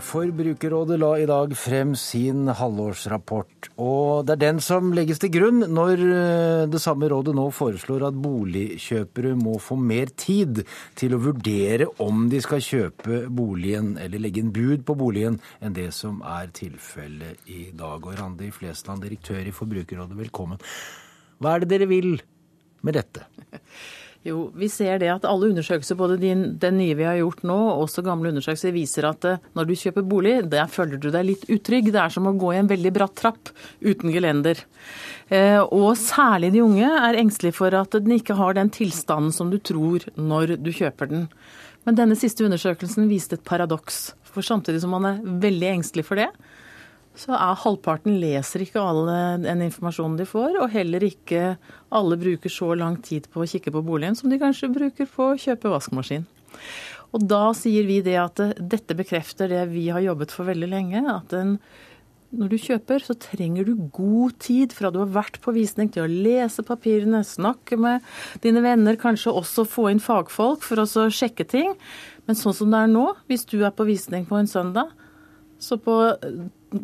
[0.10, 3.68] Forbrukerrådet la i dag frem sin halvårsrapport.
[3.84, 8.08] Og det er den som legges til grunn når eh, det samme rådet nå foreslår
[8.08, 10.64] at boligkjøpere må få mer tid
[10.98, 15.78] til å vurdere om de skal kjøpe boligen eller legge inn bud på boligen, enn
[15.78, 18.02] det som er tilfellet i dag.
[18.02, 20.64] Og Randi Flesland, direktør i Forbrukerrådet, velkommen.
[21.38, 22.16] Hva er det dere vil
[22.82, 23.30] med dette?
[24.28, 27.56] Jo, vi ser det at alle undersøkelser, både din, den nye vi har gjort nå,
[27.56, 31.24] og også gamle undersøkelser, viser at eh, når du kjøper bolig, der føler du deg
[31.30, 31.88] litt utrygg.
[31.94, 34.60] Det er som å gå i en veldig bratt trapp uten gelender.
[35.32, 39.54] Eh, og særlig de unge er engstelige for at den ikke har den tilstanden som
[39.54, 41.30] du tror når du kjøper den.
[41.88, 44.10] Men denne siste undersøkelsen viste et paradoks.
[44.28, 46.28] For samtidig som man er veldig engstelig for det,
[47.20, 51.58] så er halvparten leser ikke alle den informasjonen de får, og heller ikke
[51.96, 55.34] alle bruker så lang tid på å kikke på boligen som de kanskje bruker på
[55.34, 56.26] å kjøpe vaskemaskin.
[57.16, 61.02] Og da sier vi det at dette bekrefter det vi har jobbet for veldig lenge,
[61.10, 61.56] at en,
[62.30, 66.06] når du kjøper, så trenger du god tid fra du har vært på visning til
[66.06, 68.06] å lese papirene, snakke med
[68.46, 71.74] dine venner, kanskje også få inn fagfolk for å sjekke ting.
[72.30, 74.94] Men sånn som det er nå, hvis du er på visning på en søndag,
[75.60, 75.98] så på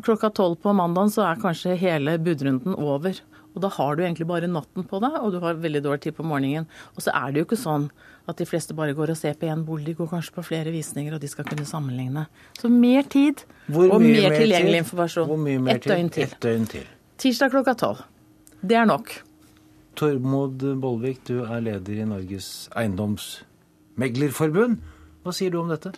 [0.05, 3.13] klokka tolv på mandagen så er kanskje hele budrunden over.
[3.55, 6.13] Og da har du egentlig bare natten på deg, og du har veldig dårlig tid
[6.17, 6.65] på morgenen.
[6.97, 7.85] Og så er det jo ikke sånn
[8.27, 10.71] at de fleste bare går og ser på én bolig, de går kanskje på flere
[10.73, 12.25] visninger, og de skal kunne sammenligne.
[12.59, 13.35] Så mer tid
[13.71, 14.81] Hvor og mer mer tilgjengelig tid?
[14.83, 15.27] informasjon.
[15.29, 16.23] Hvor mye mer Et døgn til.
[16.27, 16.83] Et døgn til.
[17.21, 17.99] Tirsdag klokka tolv.
[18.65, 19.07] Det er nok.
[19.95, 24.75] Tormod Bollvik, du er leder i Norges eiendomsmeglerforbund.
[25.23, 25.91] Hva sier du om dette?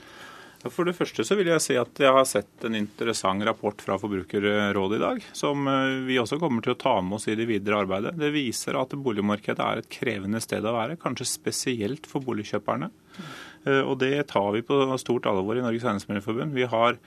[0.65, 3.98] For det første så vil jeg si at jeg har sett en interessant rapport fra
[4.02, 7.46] Forbrukerrådet i dag, som eh, vi også kommer til å ta med oss i det
[7.50, 8.15] videre arbeidet.
[8.17, 12.89] Det viser at boligmarkedet er et krevende sted å være, kanskje spesielt for boligkjøperne.
[13.67, 16.56] Eh, og det tar vi på stort alvor i Norges Eiendomsmeglerforbund.
[16.58, 16.98] Vi har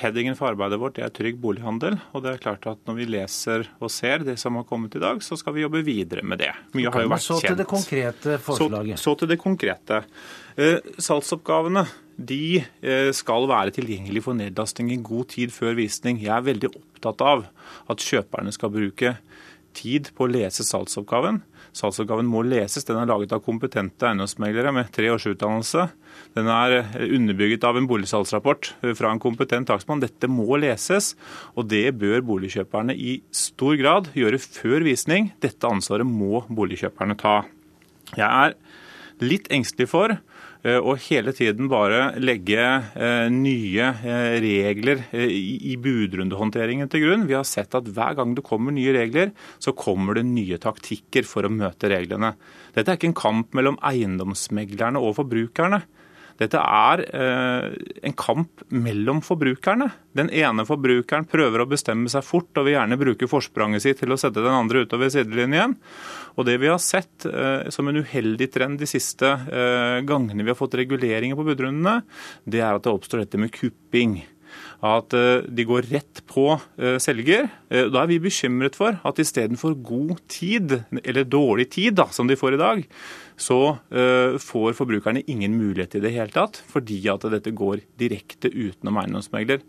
[0.00, 1.98] headingen for arbeidet vårt, det er trygg bolighandel.
[2.12, 5.02] Og det er klart at når vi leser og ser det som har kommet i
[5.02, 6.52] dag, så skal vi jobbe videre med det.
[6.76, 7.42] Mye har jo vært kjent.
[7.42, 8.96] Så til det konkrete forslaget.
[8.96, 10.00] Så, så til det konkrete.
[10.56, 16.20] Eh, salgsoppgavene de eh, skal være tilgjengelig for nedlasting i god tid før visning.
[16.22, 17.46] Jeg er veldig opptatt av
[17.90, 19.16] at kjøperne skal bruke
[19.74, 21.40] tid på å lese salgsoppgaven.
[21.74, 22.86] Salgsoppgaven må leses.
[22.86, 25.88] Den er laget av kompetente eiendomsmeglere med tre års utdannelse.
[26.38, 30.02] Den er eh, underbygget av en boligsalgsrapport eh, fra en kompetent takstmann.
[30.04, 31.14] Dette må leses,
[31.58, 35.32] og det bør boligkjøperne i stor grad gjøre før visning.
[35.42, 37.40] Dette ansvaret må boligkjøperne ta.
[38.14, 38.54] Jeg er
[39.24, 40.16] litt engstelig for
[40.80, 47.26] og hele tiden bare legge eh, nye eh, regler i budrundehåndteringen til grunn.
[47.28, 51.28] Vi har sett at hver gang det kommer nye regler, så kommer det nye taktikker
[51.28, 52.32] for å møte reglene.
[52.72, 55.82] Dette er ikke en kamp mellom eiendomsmeglerne og forbrukerne.
[56.40, 57.66] Dette er eh,
[58.08, 59.86] en kamp mellom forbrukerne.
[60.18, 64.14] Den ene forbrukeren prøver å bestemme seg fort og vil gjerne bruke forspranget sitt til
[64.14, 65.76] å sette den andre utover sidelinjen.
[66.34, 70.50] Og Det vi har sett eh, som en uheldig trend de siste eh, gangene vi
[70.50, 72.00] har fått reguleringer på budrundene,
[72.44, 74.18] det er at det oppstår dette med kupping
[74.84, 75.14] at
[75.48, 76.46] de går rett på
[77.00, 77.48] selger.
[77.70, 82.36] Da er vi bekymret for at istedenfor god tid, eller dårlig tid da, som de
[82.36, 82.84] får i dag,
[83.40, 83.58] så
[84.44, 89.64] får forbrukerne ingen mulighet i det hele tatt, fordi at dette går direkte utenom eiendomsmegler.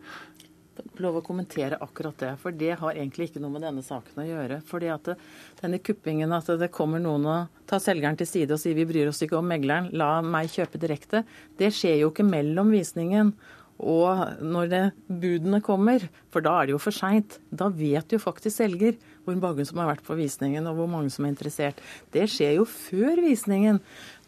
[0.99, 4.27] Lov å kommentere akkurat det, for det har egentlig ikke noe med denne saken å
[4.27, 4.57] gjøre.
[4.67, 5.15] Fordi at det,
[5.61, 9.07] denne kuppingen, at det kommer noen og tar selgeren til side og sier vi bryr
[9.07, 11.23] oss ikke om megleren, la meg kjøpe direkte,
[11.59, 13.31] det skjer jo ikke mellom visningen
[13.75, 17.37] og når det, budene kommer, for da er det jo for seint.
[17.51, 21.11] Da vet jo faktisk selger hvor mange som har vært på visningen og hvor mange
[21.11, 21.81] som er interessert.
[22.13, 23.81] Det skjer jo før visningen.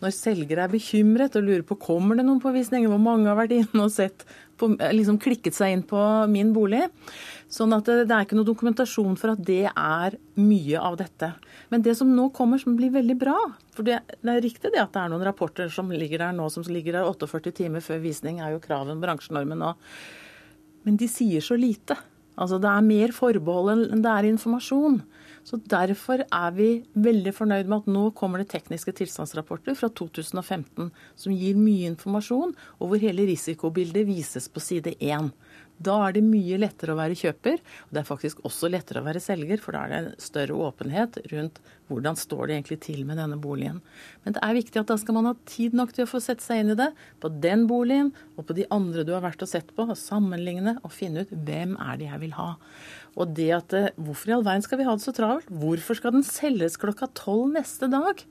[0.04, 3.40] Når selger er bekymret og lurer på kommer det noen på visningen, hvor mange har
[3.40, 4.28] vært inne og sett
[4.58, 6.00] på, liksom klikket seg inn på
[6.32, 6.84] min bolig.
[7.52, 11.32] Sånn at det, det er ikke noe dokumentasjon for at det er mye av dette.
[11.72, 13.36] Men det som nå kommer som blir veldig bra
[13.76, 16.48] For det, det er riktig det at det er noen rapporter som ligger der nå
[16.54, 19.74] som ligger der 48 timer før visning, er jo kraven, bransjenormen nå.
[20.88, 21.98] Men de sier så lite.
[22.38, 25.02] Altså Det er mer forbehold enn det er informasjon.
[25.48, 30.90] Så Derfor er vi veldig fornøyd med at nå kommer det tekniske tilstandsrapporter fra 2015
[31.16, 35.30] som gir mye informasjon, og hvor hele risikobildet vises på side 1.
[35.78, 39.06] Da er det mye lettere å være kjøper, og det er faktisk også lettere å
[39.06, 43.04] være selger, for da er det en større åpenhet rundt hvordan står det egentlig til
[43.08, 43.78] med denne boligen.
[44.26, 46.44] Men det er viktig at da skal man ha tid nok til å få sette
[46.44, 46.90] seg inn i det,
[47.22, 50.80] på den boligen og på de andre du har vært og sett på, og sammenligne
[50.82, 52.50] og finne ut hvem er det jeg vil ha.
[53.18, 55.48] Og det at eh, Hvorfor i all verden skal vi ha det så travelt?
[55.50, 58.22] Hvorfor skal den selges klokka tolv neste dag?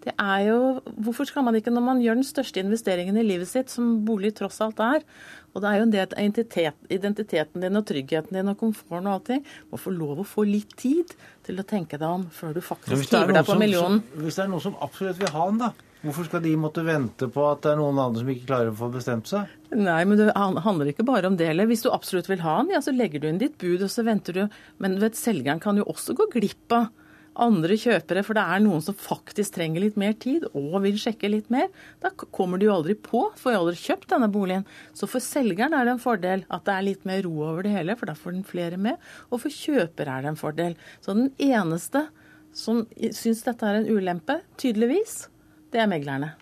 [0.00, 0.58] Det er jo,
[1.04, 4.32] Hvorfor skal man ikke, når man gjør den største investeringen i livet sitt, som bolig
[4.38, 5.04] tross alt er,
[5.52, 9.10] og det er jo en del av identitet, identiteten din og tryggheten din og komforten
[9.10, 11.12] og allting, må få lov å få litt tid
[11.44, 14.00] til å tenke deg om før du faktisk hiver deg på millionen.
[14.06, 15.72] Som, hvis det er noen som absolutt vil ha den, da?
[16.00, 18.78] Hvorfor skal de måtte vente på at det er noen andre som ikke klarer å
[18.78, 19.50] få bestemt seg?
[19.76, 21.50] Nei, men det handler ikke bare om det.
[21.52, 23.92] Eller hvis du absolutt vil ha den, ja, så legger du inn ditt bud, og
[23.92, 24.62] så venter du.
[24.80, 26.88] Men vet, selgeren kan jo også gå glipp av
[27.38, 31.30] andre kjøpere, for det er noen som faktisk trenger litt mer tid og vil sjekke
[31.30, 31.68] litt mer,
[32.02, 34.66] da kommer de jo aldri på, får jo aldri kjøpt denne boligen.
[34.96, 37.74] Så for selgeren er det en fordel at det er litt mer ro over det
[37.76, 38.98] hele, for da får den flere med.
[39.30, 40.76] Og for kjøper er det en fordel.
[41.00, 42.08] Så den eneste
[42.56, 45.28] som syns dette er en ulempe, tydeligvis,
[45.70, 46.34] det er meglerne.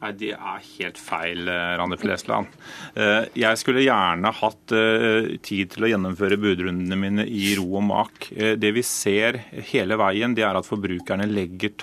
[0.00, 2.46] Nei, Det er helt feil, eh, Randi Flesland.
[2.94, 7.86] Eh, jeg skulle gjerne hatt eh, tid til å gjennomføre budrundene mine i ro og
[7.88, 8.30] mak.
[8.30, 9.40] Det vi ser
[9.72, 11.76] hele veien, det er at forbrukerne legger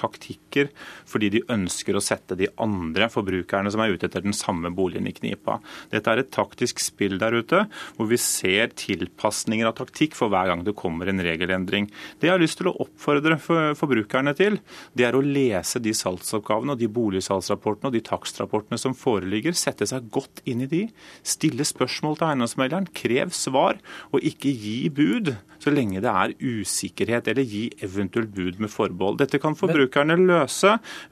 [0.53, 0.69] taktikker
[1.09, 5.07] fordi de ønsker å sette de andre forbrukerne som er ute etter den samme boligen
[5.07, 5.59] i knipa.
[5.91, 7.65] Dette er et taktisk spill der ute,
[7.97, 11.89] hvor vi ser tilpasninger av taktikk for hver gang det kommer en regelendring.
[12.19, 14.59] Det jeg har lyst til å oppfordre forbrukerne til,
[14.93, 19.87] det er å lese de salgsoppgavene og de boligsalgsrapportene og de takstrapportene som foreligger, sette
[19.89, 20.83] seg godt inn i de,
[21.25, 27.29] stille spørsmål til eiendomsmegleren, krev svar, og ikke gi bud så lenge det er usikkerhet,
[27.31, 29.21] eller gi eventuelt bud med forbehold.
[29.21, 30.42] Dette kan forbrukerne løse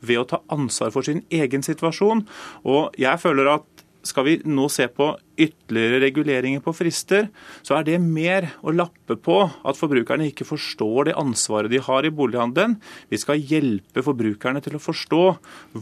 [0.01, 2.25] ved å ta ansvar for sin egen situasjon.
[2.67, 5.11] Og jeg føler at skal vi nå se på
[5.41, 7.27] ytterligere reguleringer på frister,
[7.61, 12.07] så er det mer å lappe på at forbrukerne ikke forstår det ansvaret de har
[12.07, 12.79] i bolighandelen.
[13.13, 15.23] Vi skal hjelpe forbrukerne til å forstå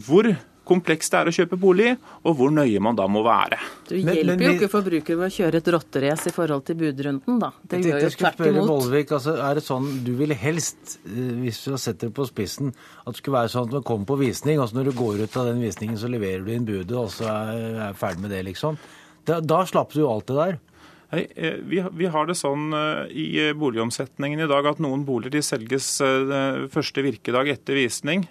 [0.06, 0.30] hvor
[0.70, 1.94] komplekst det er å kjøpe bolig,
[2.24, 3.58] og hvor nøye man da må være.
[3.88, 6.78] Du hjelper men, men, jo ikke forbrukere ved å kjøre et rotterace i forhold til
[6.80, 7.50] budrunden, da.
[7.72, 8.70] Det gjør jo tvert imot.
[8.70, 12.72] Bolvik, altså, er det sånn du ville helst, eh, hvis du setter det på spissen,
[13.04, 15.24] at det skulle være sånn at man kommer på visning, og så når du går
[15.24, 18.34] ut av den visningen, så leverer du inn budet, og så er jeg ferdig med
[18.36, 18.80] det, liksom.
[19.28, 20.60] Da, da slapp du jo alt det der.
[21.10, 25.32] Hei, eh, vi, har det sånn eh, i eh, boligomsetningen i dag at noen boliger
[25.34, 25.88] de selges
[26.70, 28.22] første virkedag etter visning,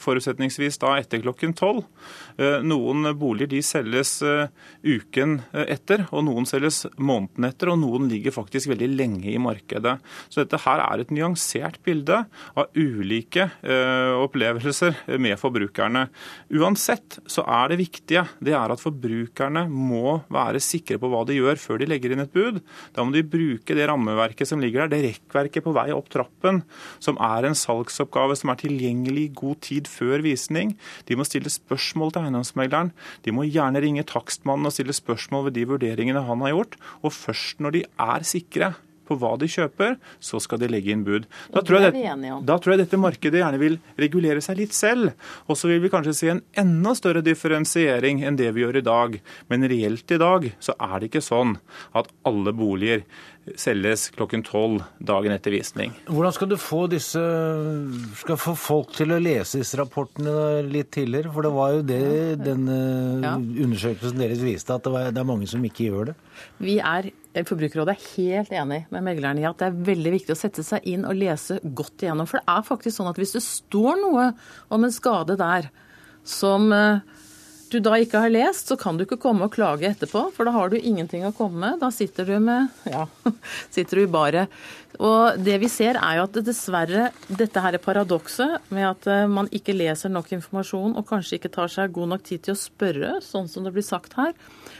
[0.00, 1.84] forutsetningsvis da etter klokken tolv.
[2.64, 4.18] Noen boliger de selges
[4.84, 9.96] uken etter, og noen selges måneden etter, og noen ligger faktisk veldig lenge i markedet.
[10.28, 12.22] Så dette her er et nyansert bilde
[12.56, 13.48] av ulike
[14.20, 16.06] opplevelser med forbrukerne.
[16.56, 21.40] Uansett så er det viktige det er at forbrukerne må være sikre på hva de
[21.40, 22.62] gjør før de legger inn et bud.
[22.94, 26.62] Da må de bruke det rammeverket som ligger der, det rekkverket på vei opp trappen,
[27.02, 30.76] som er en salgsoppgave som er tilgjengelig i god tid før visning.
[31.10, 32.94] De må stille spørsmål til eiendomsmegleren.
[33.26, 36.80] De må gjerne ringe takstmannen og stille spørsmål ved de vurderingene han har gjort.
[37.02, 38.74] Og først når de er sikre
[39.06, 41.28] på hva de kjøper, så skal de legge inn bud.
[41.54, 42.04] Da tror, det,
[42.48, 45.14] da tror, jeg dette markedet gjerne vil regulere seg litt selv.
[45.46, 48.86] Og så vil vi kanskje se en enda større differensiering enn det vi gjør i
[48.86, 49.16] dag.
[49.52, 51.56] Men reelt i dag så er det ikke sånn
[51.96, 53.06] at alle boliger
[53.54, 55.92] selges klokken tolv dagen etter visning.
[56.08, 57.20] Hvordan skal du få disse
[58.18, 61.30] skal få folk til å lese disse rapportene litt tidligere?
[61.34, 62.00] For det var jo det
[62.42, 62.66] den
[63.22, 63.36] ja.
[63.36, 66.16] undersøkelsen deres viste, at det, var, det er mange som ikke gjør det.
[66.62, 67.12] Vi er
[67.44, 70.86] Forbrukerrådet er helt enig med megleren i at det er veldig viktig å sette seg
[70.88, 72.28] inn og lese godt igjennom.
[72.30, 74.30] For det er faktisk sånn at hvis det står noe
[74.72, 75.68] om en skade der
[76.26, 77.04] som eh,
[77.70, 80.52] du da ikke har lest, så kan du ikke komme og klage etterpå, for da
[80.54, 81.80] har du ingenting å komme med.
[81.82, 83.06] Da sitter du med ja,
[83.74, 84.52] sitter du i baret.
[85.02, 89.26] Og det vi ser er jo at dessverre dette her er paradokset med at eh,
[89.28, 92.60] man ikke leser nok informasjon og kanskje ikke tar seg god nok tid til å
[92.60, 94.32] spørre, sånn som det blir sagt her,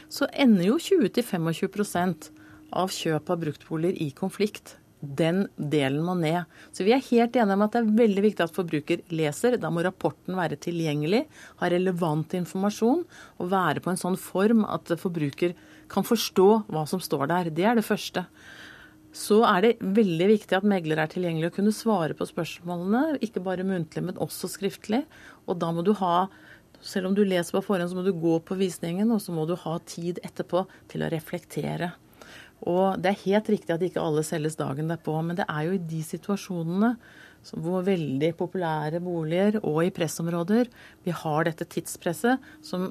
[0.09, 2.31] så ender jo 20-25
[2.71, 6.45] av kjøp av bruktboliger i konflikt den delen må ned.
[6.73, 9.57] Så vi er helt enige om at det er veldig viktig at forbruker leser.
[9.61, 11.25] Da må rapporten være tilgjengelig,
[11.61, 13.03] ha relevant informasjon
[13.37, 15.53] og være på en sånn form at forbruker
[15.91, 17.51] kan forstå hva som står der.
[17.53, 18.25] Det er det første.
[19.15, 23.41] Så er det veldig viktig at megler er tilgjengelig og kunne svare på spørsmålene, ikke
[23.45, 25.05] bare muntlig, men også skriftlig.
[25.47, 26.27] Og da må du ha
[26.85, 29.47] selv om du leser på forhånd, så må du gå på visningen, og så må
[29.49, 31.95] du ha tid etterpå til å reflektere.
[32.67, 35.77] Og det er helt riktig at ikke alle selges dagen derpå, men det er jo
[35.77, 36.95] i de situasjonene
[37.55, 40.67] hvor veldig populære boliger og i pressområder
[41.05, 42.89] vi har dette tidspresset som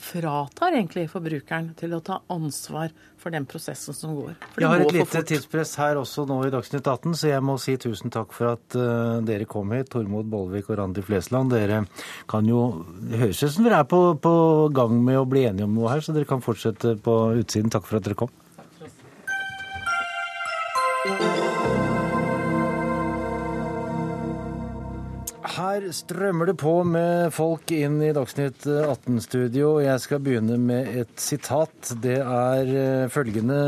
[0.00, 4.36] fratar egentlig forbrukeren til å ta ansvar for den prosessen som går.
[4.54, 7.56] For jeg har et lite tidspress her også nå i Dagsnytt 18, så jeg må
[7.60, 11.52] si tusen takk for at uh, dere kom hit, Tormod Bollvik og Randi Flesland.
[11.52, 11.82] Dere
[12.30, 12.62] kan jo
[13.10, 14.34] høres ut som dere er på, på
[14.76, 17.72] gang med å bli enige om noe her, så dere kan fortsette på utsiden.
[17.72, 18.32] Takk for at dere kom.
[25.60, 29.74] Her strømmer det på med folk inn i Dagsnytt 18-studio.
[29.84, 31.90] Jeg skal begynne med et sitat.
[32.00, 33.58] Det er eh, følgende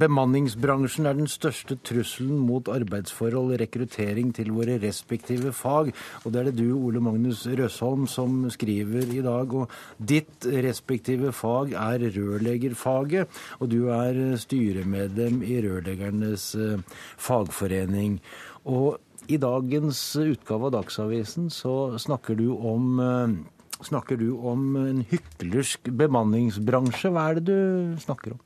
[0.00, 5.92] Bemanningsbransjen er den største trusselen mot arbeidsforhold rekruttering til våre respektive fag.
[6.24, 9.54] Og det er det du, Ole Magnus Røsholm, som skriver i dag.
[9.54, 9.70] Og
[10.02, 18.18] ditt respektive fag er rørleggerfaget, og du er styremedlem i Rørleggernes eh, fagforening.
[18.66, 23.34] Og i dagens utgave av Dagsavisen så snakker du om eh,
[23.84, 27.12] snakker du om en hyklersk bemanningsbransje.
[27.12, 28.40] Hva er det du snakker om?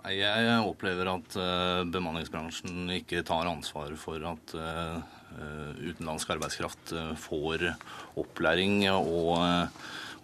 [0.00, 4.96] Nei, Jeg opplever at uh, bemanningsbransjen ikke tar ansvar for at uh,
[5.84, 7.68] utenlandsk arbeidskraft får
[8.18, 9.36] opplæring og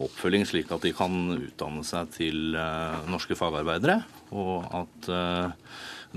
[0.03, 2.57] oppfølging, slik at de kan utdanne seg til
[3.07, 4.01] norske fagarbeidere.
[4.35, 5.11] Og at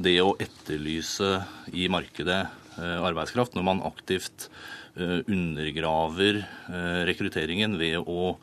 [0.04, 1.38] det å etterlyse
[1.76, 2.43] i markedet
[2.80, 4.47] Eh, arbeidskraft, når man aktivt
[4.95, 8.36] eh, undergraver eh, rekrutteringen ved å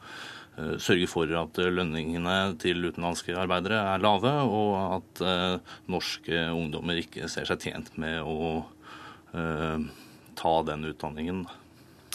[0.80, 5.20] sørge for at lønningene til utenlandske arbeidere er lave, og at
[5.92, 8.62] norske ungdommer ikke ser seg tjent med å
[10.40, 11.42] ta den utdanningen.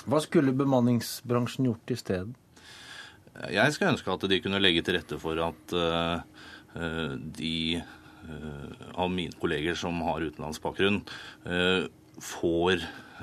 [0.09, 2.65] Hva skulle bemanningsbransjen gjort i stedet?
[3.53, 5.77] Jeg skal ønske at de kunne legge til rette for at
[7.37, 7.55] de
[8.93, 11.01] av mine kolleger som har utenlandsbakgrunn,
[12.21, 12.73] får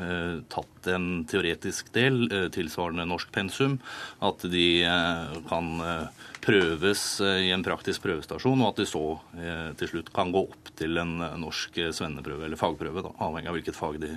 [0.00, 3.78] eh, tatt en teoretisk del eh, tilsvarende norsk pensum.
[4.24, 9.04] At de eh, kan eh, prøves eh, i en praktisk prøvestasjon, og at de så
[9.38, 13.14] eh, til slutt kan gå opp til en eh, norsk eh, svenneprøve eller fagprøve, da,
[13.28, 14.14] avhengig av hvilket fag de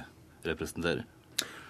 [0.48, 1.06] representerer.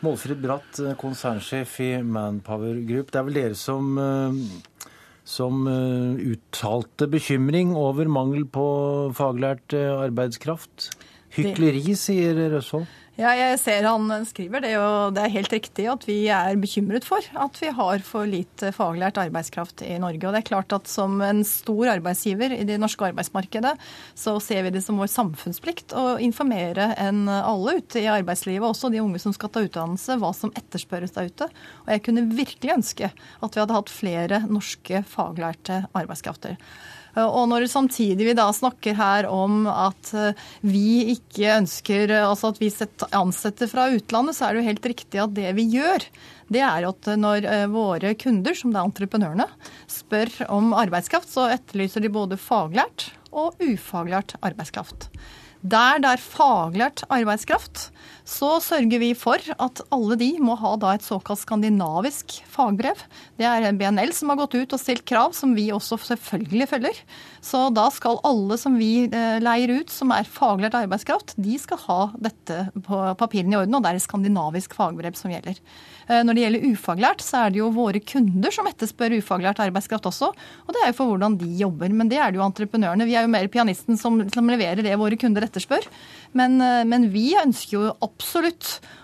[0.01, 3.12] Målfrid Bratt, eh, konsernsjef i Manpower Group.
[3.12, 4.39] Det er vel dere som, eh,
[5.28, 8.65] som eh, uttalte bekymring over mangel på
[9.17, 10.89] faglært eh, arbeidskraft?
[11.32, 12.89] Hykleri, sier Røsvold.
[13.20, 17.03] Ja, jeg ser han skriver det, og det er helt riktig at vi er bekymret
[17.03, 20.24] for at vi har for lite faglært arbeidskraft i Norge.
[20.24, 23.74] Og det er klart at som en stor arbeidsgiver i det norske arbeidsmarkedet,
[24.16, 28.93] så ser vi det som vår samfunnsplikt å informere enn alle ute i arbeidslivet, også
[28.93, 31.51] de unge som skal ta utdannelse, hva som etterspørres der ute.
[31.84, 36.55] Og jeg kunne virkelig ønske at vi hadde hatt flere norske faglærte arbeidskrafter.
[37.20, 42.62] Og når samtidig vi da snakker her om at eh, vi ikke ønsker altså at
[42.62, 42.72] vi
[43.18, 46.05] ansetter fra utlandet, så er det jo helt riktig at det vi gjør,
[46.51, 49.47] det er at når eh, våre kunder, som det er entreprenørene,
[49.91, 55.09] spør om arbeidskraft, så etterlyser de både faglært og ufaglært arbeidskraft.
[55.62, 57.91] Der det er faglært arbeidskraft,
[58.32, 63.03] så sørger vi for at alle de må ha da et såkalt skandinavisk fagbrev.
[63.39, 67.01] Det er BNL som har gått ut og stilt krav, som vi også selvfølgelig følger.
[67.43, 71.82] Så da skal alle som vi eh, leier ut som er faglært arbeidskraft, de skal
[71.88, 75.59] ha dette på papirene i orden, og det er et skandinavisk fagbrev som gjelder.
[76.07, 80.07] Eh, når det gjelder ufaglært, så er det jo våre kunder som etterspør ufaglært arbeidskraft
[80.07, 80.32] også.
[80.67, 81.91] Og det er jo for hvordan de jobber.
[81.91, 83.07] Men det er det jo entreprenørene.
[83.09, 85.88] Vi er jo mer pianisten som, som leverer det våre kunder etterspør.
[86.38, 88.20] Men, eh, men, vi ønsker jo absolutt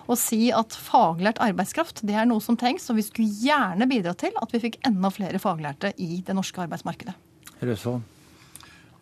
[0.08, 4.14] å si at faglært arbeidskraft det er noe som trengs, og vi skulle gjerne bidra
[4.18, 7.18] til at vi fikk enda flere faglærte i det norske arbeidsmarkedet.
[7.62, 8.06] Røsvold.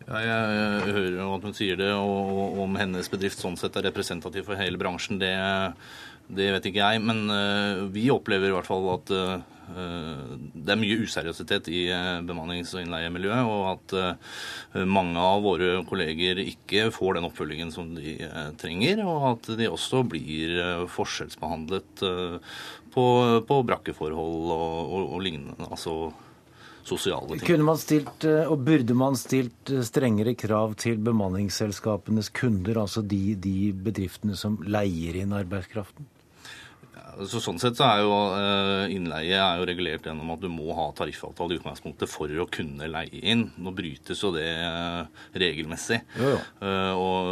[0.06, 3.88] Ja, jeg, hører jo at hun sier det, og om hennes bedrift sånn sett er
[3.88, 5.32] representativ for hele bransjen, det,
[6.28, 7.02] det vet ikke jeg.
[7.04, 11.80] Men uh, vi opplever i hvert fall at uh, det er mye useriøsitet i
[12.22, 18.14] bemannings- og innleiemiljøet, og at mange av våre kolleger ikke får den oppfølgingen som de
[18.62, 22.04] trenger, og at de også blir forskjellsbehandlet
[22.94, 23.08] på,
[23.50, 25.58] på brakkeforhold og, og, og lignende.
[25.66, 25.96] altså
[26.86, 27.46] sosiale ting.
[27.46, 33.02] Kunne man stilt, eh, og Burde man stilt eh, strengere krav til bemanningsselskapenes kunder, altså
[33.02, 36.08] de, de bedriftene som leier inn arbeidskraften?
[37.24, 40.74] Så sånn sett så er jo eh, innleie er jo regulert gjennom at du må
[40.76, 43.46] ha tariffavtale i utgangspunktet for å kunne leie inn.
[43.56, 44.50] Nå brytes jo det
[45.32, 46.02] regelmessig.
[46.20, 46.42] Jo, jo.
[47.00, 47.30] Og,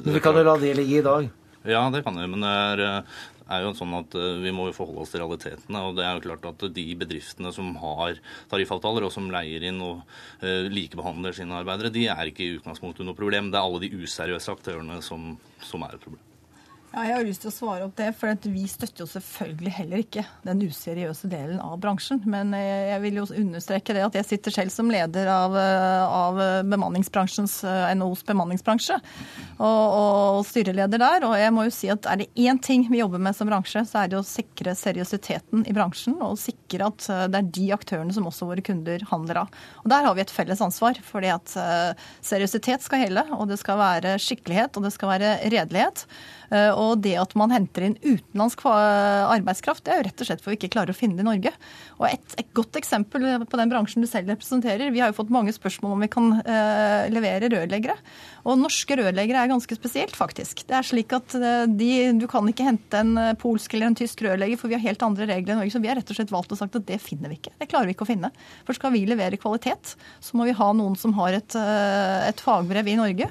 [0.00, 1.28] Men vi kan jo la det ligge i dag?
[1.70, 2.26] Ja, det kan vi.
[2.32, 2.82] Men det er,
[3.46, 5.84] er jo sånn at eh, vi må jo forholde oss til realitetene.
[5.86, 8.18] og det er jo klart at De bedriftene som har
[8.50, 10.02] tariffavtaler og som leier inn og
[10.42, 13.54] likebehandler sine arbeidere, de er ikke i utgangspunktet noe problem.
[13.54, 16.26] Det er alle de useriøse aktørene som, som er et problem.
[16.92, 20.00] Ja, jeg har lyst til å svare opp det, for vi støtter jo selvfølgelig heller
[20.02, 22.18] ikke den useriøse delen av bransjen.
[22.28, 27.54] Men jeg vil jo understreke det at jeg sitter selv som leder av, av bemanningsbransjens,
[27.96, 28.98] NHOs bemanningsbransje,
[29.56, 31.24] og, og, styreleder der.
[31.30, 33.86] Og jeg må jo si at er det én ting vi jobber med som bransje,
[33.88, 38.12] så er det å sikre seriøsiteten i bransjen, og sikre at det er de aktørene
[38.12, 39.58] som også våre kunder handler av.
[39.80, 41.56] Og der har vi et felles ansvar, fordi at
[42.20, 46.04] seriøsitet skal helle, og det skal være skikkelighet, og det skal være redelighet.
[46.52, 50.42] Eh, og det at man henter inn utenlandsk arbeidskraft, det er jo rett og slett
[50.44, 51.52] for vi ikke klarer å finne det i Norge.
[51.98, 55.32] Og et, et, godt eksempel på den bransjen du selv representerer, vi har jo fått
[55.32, 57.96] mange spørsmål om vi kan eh, levere rørleggere.
[58.44, 60.64] Og norske rørleggere er ganske spesielt, faktisk.
[60.68, 64.24] Det er slik at uh, de, du kan ikke hente en polsk eller en tysk
[64.26, 65.72] rørlegger, for vi har helt andre regler i Norge.
[65.72, 67.54] Så vi har rett og slett valgt og sagt at det finner vi ikke.
[67.62, 68.32] Det klarer vi ikke å finne.
[68.66, 72.90] For skal vi levere kvalitet, så må vi ha noen som har et, et fagbrev
[72.90, 73.30] i Norge.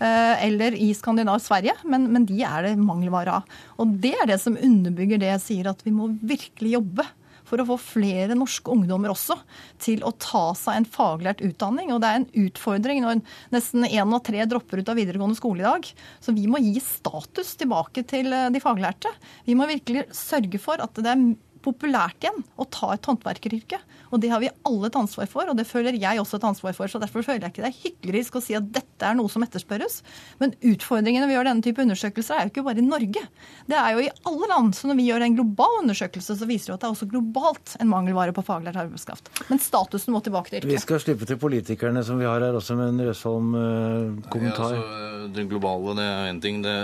[0.00, 3.56] Eh, eller i Skandinav Sverige, men, men de er det mangelvare av.
[3.82, 7.04] Og det er det som underbygger det jeg sier, at vi må virkelig jobbe
[7.50, 9.36] for å få flere norske ungdommer også
[9.82, 11.92] til å ta seg en faglært utdanning.
[11.92, 13.20] Og det er en utfordring når
[13.52, 15.92] nesten én av tre dropper ut av videregående skole i dag.
[16.22, 19.12] Så vi må gi status tilbake til eh, de faglærte.
[19.44, 21.28] Vi må virkelig sørge for at det er
[21.60, 23.82] populært igjen å ta et håndverkeryrke.
[24.10, 26.76] Og det har vi alle et ansvar for, og det føler jeg også et ansvar
[26.76, 26.90] for.
[26.90, 29.44] Så derfor føler jeg ikke det er hyklerisk å si at dette er noe som
[29.46, 30.00] etterspørres.
[30.42, 33.24] Men utfordringene ved å gjøre denne type undersøkelser er jo ikke bare i Norge.
[33.70, 34.74] Det er jo i alle land.
[34.76, 37.76] Så når vi gjør en global undersøkelse, så viser det at det er også globalt
[37.80, 39.30] en mangelvare på faglært arbeidskraft.
[39.50, 40.74] Men statusen må tilbake til yrket.
[40.74, 44.74] Vi skal slippe til politikerne som vi har her også, med en Røsholm-kommentar.
[44.74, 46.60] Ja, altså, det globale det er én ting.
[46.64, 46.74] Det,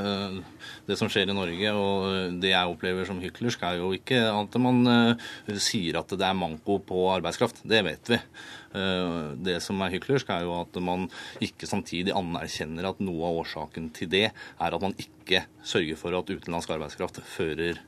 [0.87, 4.59] det som skjer i Norge, og det jeg opplever som hyklersk, er jo ikke at
[4.63, 7.63] man uh, sier at det er manko på arbeidskraft.
[7.69, 8.21] Det vet vi.
[9.49, 11.09] Det som er hyklersk, er jo at man
[11.43, 16.17] ikke samtidig anerkjenner at noe av årsaken til det er at man ikke sørger for
[16.19, 17.81] at utenlandsk arbeidskraft fører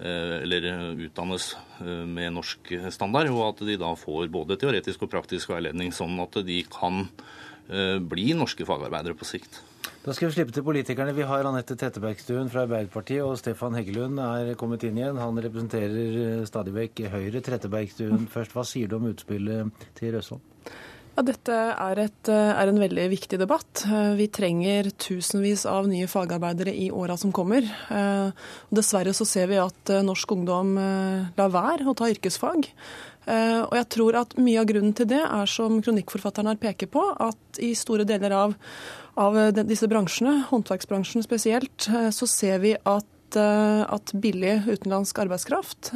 [0.00, 0.64] eller
[0.96, 1.50] utdannes
[1.84, 6.40] med norsk standard, og at de da får både teoretisk og praktisk veiledning, sånn at
[6.46, 7.04] de kan
[8.10, 9.60] bli norske fagarbeidere på sikt.
[10.00, 11.12] Da skal vi slippe til politikerne.
[11.12, 15.20] Vi har Anette Trettebergstuen fra Arbeiderpartiet, og Stefan Heggelund er kommet inn igjen.
[15.20, 17.42] Han representerer stadig vekk Høyre.
[17.44, 20.40] Trettebergstuen først, hva sier du om utspillet til Røsholm?
[21.18, 23.82] Ja, dette er, et, er, en veldig viktig debatt.
[24.16, 27.66] Vi trenger tusenvis av nye fagarbeidere i åra som kommer.
[28.72, 32.70] Dessverre så ser vi at norsk ungdom lar være å ta yrkesfag.
[33.30, 37.04] Og jeg tror at mye av grunnen til det er, som kronikkforfatteren her peker på,
[37.22, 38.56] at i store deler av,
[39.20, 45.92] av disse bransjene, håndverksbransjen spesielt, så ser vi at, at billig utenlandsk arbeidskraft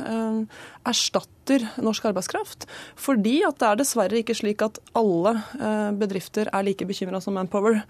[0.89, 2.67] erstatter norsk arbeidskraft.
[2.97, 5.35] Fordi at det er dessverre ikke slik at alle
[5.99, 7.83] bedrifter er like bekymra som Manpower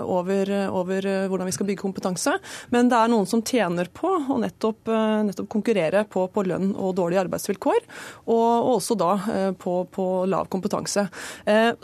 [0.00, 2.36] over, over, hvordan vi skal bygge kompetanse.
[2.72, 4.88] Men det er noen som tjener på å nettopp,
[5.28, 7.84] nettopp konkurrere på, på, lønn og dårlige arbeidsvilkår,
[8.32, 9.10] og også da
[9.60, 11.04] på, på, lav kompetanse.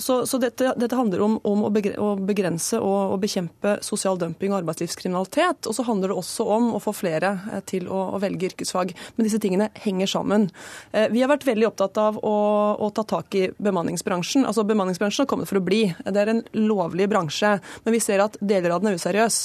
[0.01, 4.63] Så, så dette, dette, handler om, om, å begrense og, og bekjempe sosial dumping og
[4.63, 5.69] arbeidslivskriminalitet.
[5.69, 7.37] Og så handler det også om å få flere
[7.69, 8.95] til å, å velge yrkesfag.
[9.17, 10.26] Men disse tingene henger sammen.
[10.27, 12.37] Vi har vært veldig opptatt av å,
[12.81, 14.47] å, ta tak i bemanningsbransjen.
[14.49, 15.83] Altså Bemanningsbransjen har kommet for å bli.
[16.05, 17.57] Det er en lovlig bransje.
[17.85, 19.39] Men vi ser at deler av den er useriøs,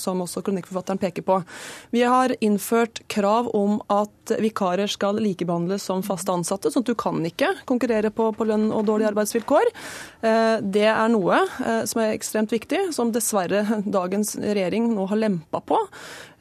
[0.00, 1.38] som også kronikkforfatteren peker på.
[1.94, 6.98] Vi har innført krav om at vikarer skal likebehandles som faste ansatte, sånn at du
[6.98, 9.72] kan ikke konkurrere på, på lønn og dårlige arbeidsvilkår.
[10.62, 11.42] Det er noe
[11.88, 13.64] som er ekstremt viktig, som dessverre
[13.98, 15.80] dagens regjering nå har lempa på.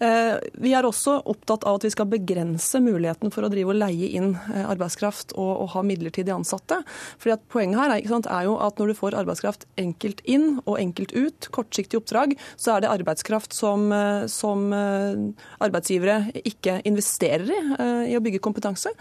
[0.02, 4.10] Vi er også opptatt av at vi skal begrense muligheten for å drive og leie
[4.18, 6.82] inn arbeidskraft og, og ha midlertidig ansatte.
[7.22, 10.62] Fordi at Poenget her er, sant, er, jo at når du får arbeidskraft enkelt inn
[10.64, 13.92] og enkelt ut, kortsiktig oppdrag, så er det arbeidskraft som,
[14.32, 17.52] som arbeidsgivere ikke investerer
[18.08, 18.92] i i å bygge kompetanse.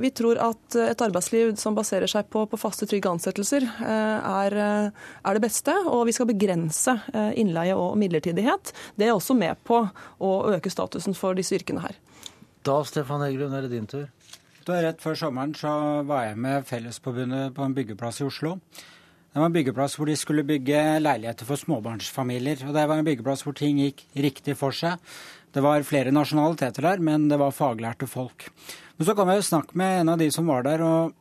[0.00, 5.34] Vi tror at et arbeidsliv som baserer seg på, på faste, trygge ansettelser, er, er,
[5.34, 5.74] det beste.
[5.90, 6.96] Og vi skal begrense
[7.38, 8.74] innleie og midlertidighet.
[8.98, 9.82] Det er også med på
[10.24, 12.00] å øke statusen for disse yrkene her.
[12.64, 14.08] Da, Stefan Heggelund, er det din tur.
[14.64, 15.70] Da, rett før sommeren så
[16.08, 18.56] var jeg med Fellesforbundet på en byggeplass i Oslo.
[19.34, 22.62] Det var en byggeplass hvor de skulle bygge leiligheter for småbarnsfamilier.
[22.68, 25.02] Og det var en byggeplass hvor ting gikk riktig for seg.
[25.52, 28.48] Det var flere nasjonaliteter der, men det var faglærte folk.
[28.96, 31.12] Men så kom jeg og snakket med en av de som var der, og,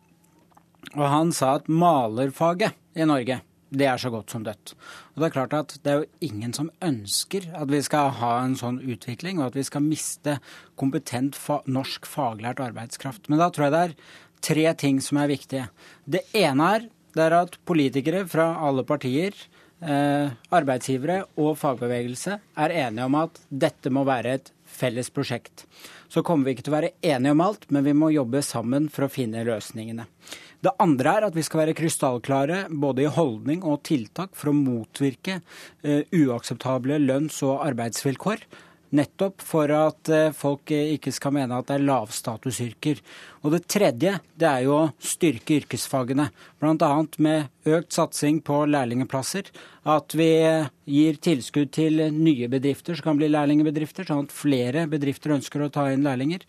[0.93, 3.41] og han sa at malerfaget i Norge
[3.74, 4.76] det er så godt som dødt.
[5.13, 8.34] Og Det er klart at det er jo ingen som ønsker at vi skal ha
[8.43, 10.38] en sånn utvikling, og at vi skal miste
[10.80, 13.30] kompetent fa norsk faglært arbeidskraft.
[13.30, 13.97] Men da tror jeg det er
[14.43, 15.69] tre ting som er viktige.
[16.05, 19.36] Det ene er, det er at politikere fra alle partier
[19.84, 25.65] Eh, arbeidsgivere og fagbevegelse er enige om at dette må være et felles prosjekt.
[26.07, 28.88] Så kommer vi ikke til å være enige om alt, men vi må jobbe sammen
[28.93, 30.05] for å finne løsningene.
[30.64, 34.55] Det andre er at vi skal være krystallklare både i holdning og tiltak for å
[34.55, 38.45] motvirke uh, uakseptable lønns- og arbeidsvilkår.
[38.93, 42.99] Nettopp for at eh, folk ikke skal mene at det er lavstatusyrker.
[43.43, 46.29] Og det tredje det er jo å styrke yrkesfagene.
[46.61, 46.91] Bl.a.
[47.25, 49.49] med økt satsing på lærlingplasser.
[49.89, 50.29] At vi
[50.87, 55.71] gir tilskudd til nye bedrifter som kan bli lærlingbedrifter, sånn at flere bedrifter ønsker å
[55.73, 56.45] ta inn lærlinger.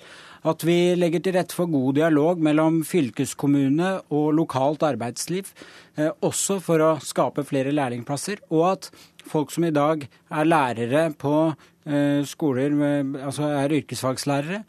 [0.47, 5.51] At vi legger til rette for god dialog mellom fylkeskommune og lokalt arbeidsliv,
[5.97, 8.45] eh, også for å skape flere lærlingplasser.
[8.53, 8.91] Og at
[9.27, 11.55] folk som i dag er lærere på
[11.85, 12.73] Eh, skoler,
[13.21, 14.63] altså er yrkesfagslærere,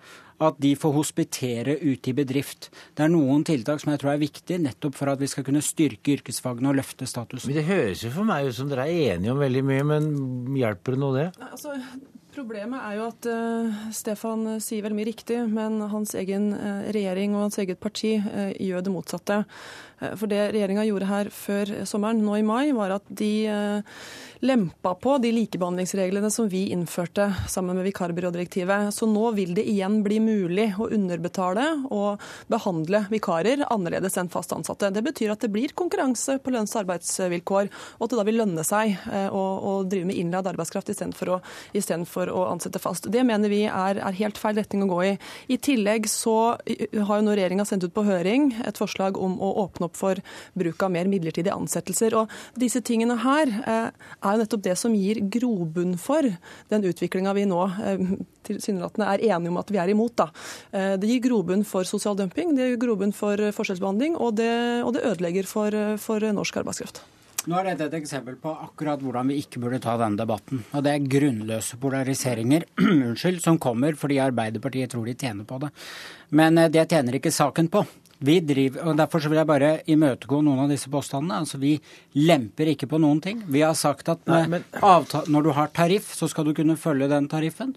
[0.43, 2.67] at de får hospitere ute i bedrift.
[2.91, 5.63] Det er noen tiltak som jeg tror er viktige nettopp for at vi skal kunne
[5.63, 7.53] styrke yrkesfagene og løfte statusen.
[7.53, 10.11] Men Det høres jo for meg ut som dere er enige om veldig mye, men
[10.59, 11.29] hjelper det noe det?
[11.39, 11.77] Altså,
[12.35, 17.31] Problemet er jo at uh, Stefan sier veldig mye riktig, men hans egen uh, regjering
[17.31, 19.37] og hans eget parti uh, gjør det motsatte.
[20.19, 23.47] For det regjeringa gjorde her før sommeren, nå i mai, var at de
[24.45, 28.93] lempa på de likebehandlingsreglene som vi innførte sammen med vikarbyrådirektivet.
[28.93, 32.21] Så nå vil det igjen bli mulig å underbetale og
[32.51, 34.91] behandle vikarer annerledes enn fast ansatte.
[34.93, 38.39] Det betyr at det blir konkurranse på lønns- og arbeidsvilkår, og at det da vil
[38.41, 38.95] lønne seg
[39.31, 41.39] å, å drive med innleid arbeidskraft istedenfor å,
[42.09, 43.09] for å ansette fast.
[43.11, 45.13] Det mener vi er, er, helt feil retning å gå i.
[45.51, 49.51] I tillegg så har jo nå regjeringa sendt ut på høring et forslag om å
[49.65, 50.21] åpne opp for
[50.53, 52.15] bruk av mer midlertidige ansettelser.
[52.19, 56.27] Og disse tingene her er jo nettopp det som gir grobunn for
[56.71, 57.63] den utviklinga vi nå
[58.45, 60.15] tilsynelatende er enige om at vi er imot.
[60.21, 60.29] Da.
[61.01, 64.53] Det gir grobunn for sosial dumping, det gir grobunn for forskjellsbehandling, og det,
[64.85, 67.01] og det ødelegger for, for norsk arbeidskraft.
[67.45, 70.63] Nå er dette et eksempel på akkurat hvordan vi ikke burde ta denne debatten.
[70.73, 75.69] Og det er grunnløse polariseringer unnskyld, som kommer fordi Arbeiderpartiet tror de tjener på det.
[76.33, 77.83] Men eh, det tjener ikke saken på.
[78.23, 81.41] Vi driver, og Derfor vil jeg bare imøtegå noen av disse påstandene.
[81.43, 81.75] Altså, Vi
[82.15, 83.43] lemper ikke på noen ting.
[83.47, 84.63] Vi har sagt at Nei, men...
[84.79, 87.75] avtale, når du har tariff, så skal du kunne følge den tariffen.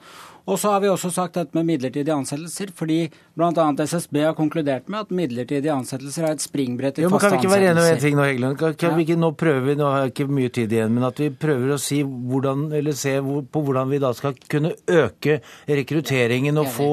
[0.49, 3.03] Og så har vi også sagt dette med midlertidige ansettelser, fordi
[3.37, 3.67] bl.a.
[3.85, 7.37] SSB har konkludert med at midlertidige ansettelser er et springbrett til faste ansettelser.
[7.37, 8.59] Kan vi ikke være enige om en ting nå, Heggelund?
[8.63, 8.97] Kan, kan ja.
[8.97, 11.75] vi ikke nå prøve, nå har jeg ikke mye tid igjen, men at vi prøver
[11.75, 13.13] å si hvordan, eller se
[13.53, 15.39] på hvordan vi da skal kunne øke
[15.69, 16.89] rekrutteringen og få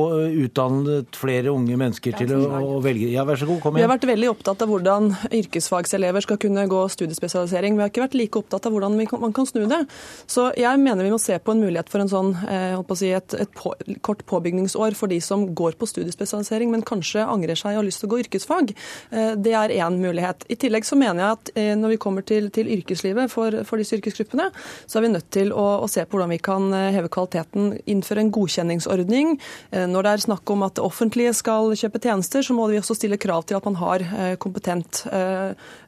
[0.46, 2.42] utdannet flere unge mennesker til å,
[2.76, 3.08] å velge.
[3.14, 3.86] Ja, vær så god, kom igjen.
[3.86, 7.80] Vi har vært veldig opptatt av hvordan yrkesfagselever skal kunne gå studiespesialisering.
[7.80, 9.82] Vi har ikke vært like opptatt av hvordan kan, man kan snu det.
[10.28, 13.00] Så jeg mener vi må se på en mulighet for en sånn, eh, holdt på
[13.00, 13.74] å si, et et på,
[14.06, 18.04] kort påbygningsår for de som går på studiespesialisering, men kanskje angrer seg og har lyst
[18.04, 18.74] til å gå yrkesfag.
[19.12, 20.46] Eh, det er én mulighet.
[20.52, 23.82] I tillegg så mener jeg at eh, når vi kommer til, til yrkeslivet for, for,
[23.82, 24.50] disse yrkesgruppene,
[24.86, 27.74] så er vi nødt til å, å, se på hvordan vi kan eh, heve kvaliteten,
[27.90, 29.36] innføre en godkjenningsordning.
[29.76, 32.96] Når det er snakk om at det offentlige skal kjøpe tjenester, så må vi også
[32.98, 34.04] stille krav til at man har
[34.42, 35.04] kompetent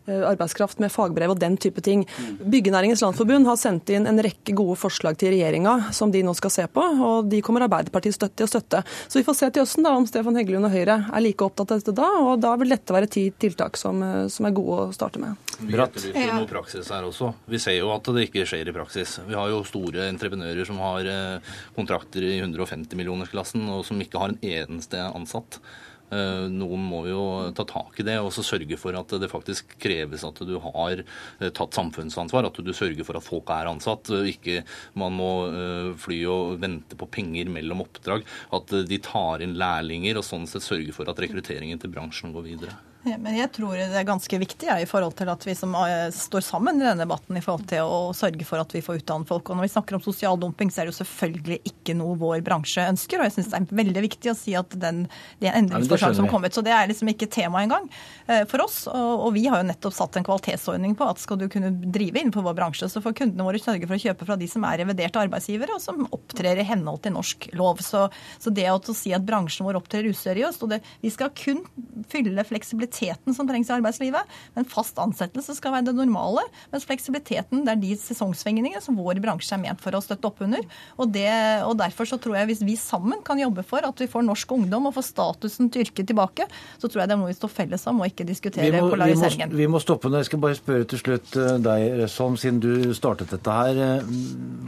[0.07, 2.05] arbeidskraft med fagbrev og den type ting.
[2.39, 6.53] Byggenæringens Landsforbund har sendt inn en rekke gode forslag til regjeringa som de nå skal
[6.53, 6.83] se på.
[6.83, 8.83] og De kommer Arbeiderpartiet støtte til å støtte.
[9.07, 11.73] Så vi får se til høsten da, om Stefan Heggelund og Høyre er like opptatt
[11.73, 12.09] av dette da.
[12.23, 15.37] og Da vil dette være ti tiltak som, som er gode å starte med.
[15.57, 17.31] Vi etterlyser noe praksis her også.
[17.49, 19.17] Vi ser jo at det ikke skjer i praksis.
[19.27, 24.21] Vi har jo store entreprenører som har eh, kontrakter i 150 millionersklassen, og som ikke
[24.21, 25.59] har en eneste ansatt.
[26.07, 27.21] Eh, noen må jo
[27.55, 31.01] ta tak i det og så sørge for at det faktisk kreves at du har
[31.03, 32.47] eh, tatt samfunnsansvar.
[32.47, 34.11] At du sørger for at folk er ansatt.
[34.31, 34.61] Ikke
[34.99, 38.27] man må eh, fly og vente på penger mellom oppdrag.
[38.55, 42.47] At de tar inn lærlinger og sånn sett sørger for at rekrutteringen til bransjen går
[42.53, 42.77] videre.
[43.21, 46.09] Men jeg tror det er ganske viktig ja, i forhold til at vi som eh,
[46.13, 49.29] står sammen i denne debatten i forhold til å sørge for at vi får utdannet
[49.29, 49.47] folk.
[49.47, 52.43] Og når vi snakker om sosial dumping, så er det jo selvfølgelig ikke noe vår
[52.45, 53.21] bransje ønsker.
[53.21, 55.05] Og jeg syns det er veldig viktig å si at den,
[55.39, 56.57] det er en endringsforslag som kom ut.
[56.57, 57.87] Så det er liksom ikke tema engang
[58.27, 58.81] eh, for oss.
[58.91, 62.19] Og, og, vi har jo nettopp satt en kvalitetsordning på at skal du kunne drive
[62.19, 64.81] innenfor vår bransje, så får kundene våre sørge for å kjøpe fra de som er
[64.83, 67.79] reviderte arbeidsgivere, og som opptrer i henhold til norsk lov.
[67.85, 68.07] Så,
[68.41, 71.63] så det å si at bransjen vår opptrer useriøst, og det, vi skal kun
[72.11, 74.37] fylle fleksibilitet fleksibiliteten som trengs i arbeidslivet.
[74.55, 79.21] Men fast ansettelse skal være det normale, mens fleksibiliteten det er de sesongsvingningene som vår
[79.23, 80.63] bransje er ment for å støtte opp under.
[80.97, 81.29] Og, det,
[81.65, 84.51] og Derfor så tror jeg hvis vi sammen kan jobbe for at vi får norsk
[84.51, 86.47] ungdom og får statusen til yrket tilbake,
[86.81, 89.53] så tror jeg det må vi stå felles om, og ikke diskutere vi må, polariseringen.
[89.53, 90.21] Vi må, vi må stoppe nå.
[90.21, 93.81] Jeg skal bare spørre til slutt eh, deg, Røsholm, siden du startet dette her.
[93.83, 94.11] Eh,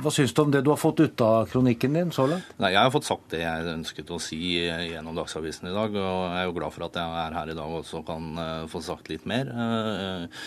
[0.04, 2.54] hva syns du om det du har fått ut av kronikken din så langt?
[2.62, 6.22] Nei, Jeg har fått sagt det jeg ønsket å si gjennom Dagsavisen i dag, og
[6.30, 8.82] jeg er jo glad for at jeg er her i dag også kan eh, få
[8.84, 9.50] sagt litt mer.
[9.50, 10.44] Eh,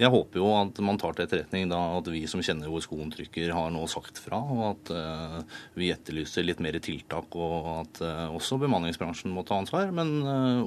[0.00, 3.12] jeg håper jo at man tar til etterretning da at vi som kjenner hvor skoen
[3.14, 5.38] trykker, har nå sagt fra, og at eh,
[5.78, 8.02] vi etterlyser litt mer tiltak, og at
[8.34, 9.92] også bemanningsbransjen må ta ansvar.
[9.94, 10.16] Men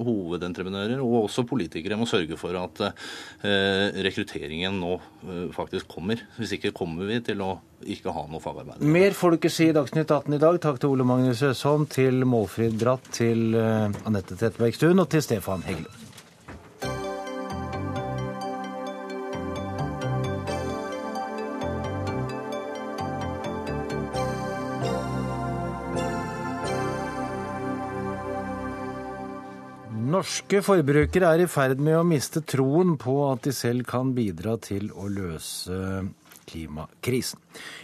[0.05, 2.81] hovedentreprenører og også politikere må sørge for at
[4.07, 4.93] rekrutteringen nå
[5.55, 6.21] faktisk kommer.
[6.37, 8.81] Hvis ikke kommer vi til å ikke ha noe fagarbeid.
[8.81, 10.59] Mer får du ikke si i Dagsnytt 18 i dag.
[10.63, 16.06] Takk til Ole Magnus Øsholm, til Målfrid Bratt, til Anette Trettebergstuen og til Stefan Heggelund.
[30.17, 34.55] Norske forbrukere er i ferd med å miste troen på at de selv kan bidra
[34.57, 35.75] til å løse
[36.49, 37.37] klimakrisen.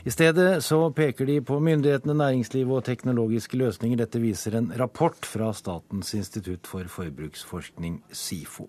[0.08, 4.00] I stedet så peker de på myndighetene, næringslivet og teknologiske løsninger.
[4.02, 8.66] Dette viser en rapport fra Statens institutt for forbruksforskning, SIFO.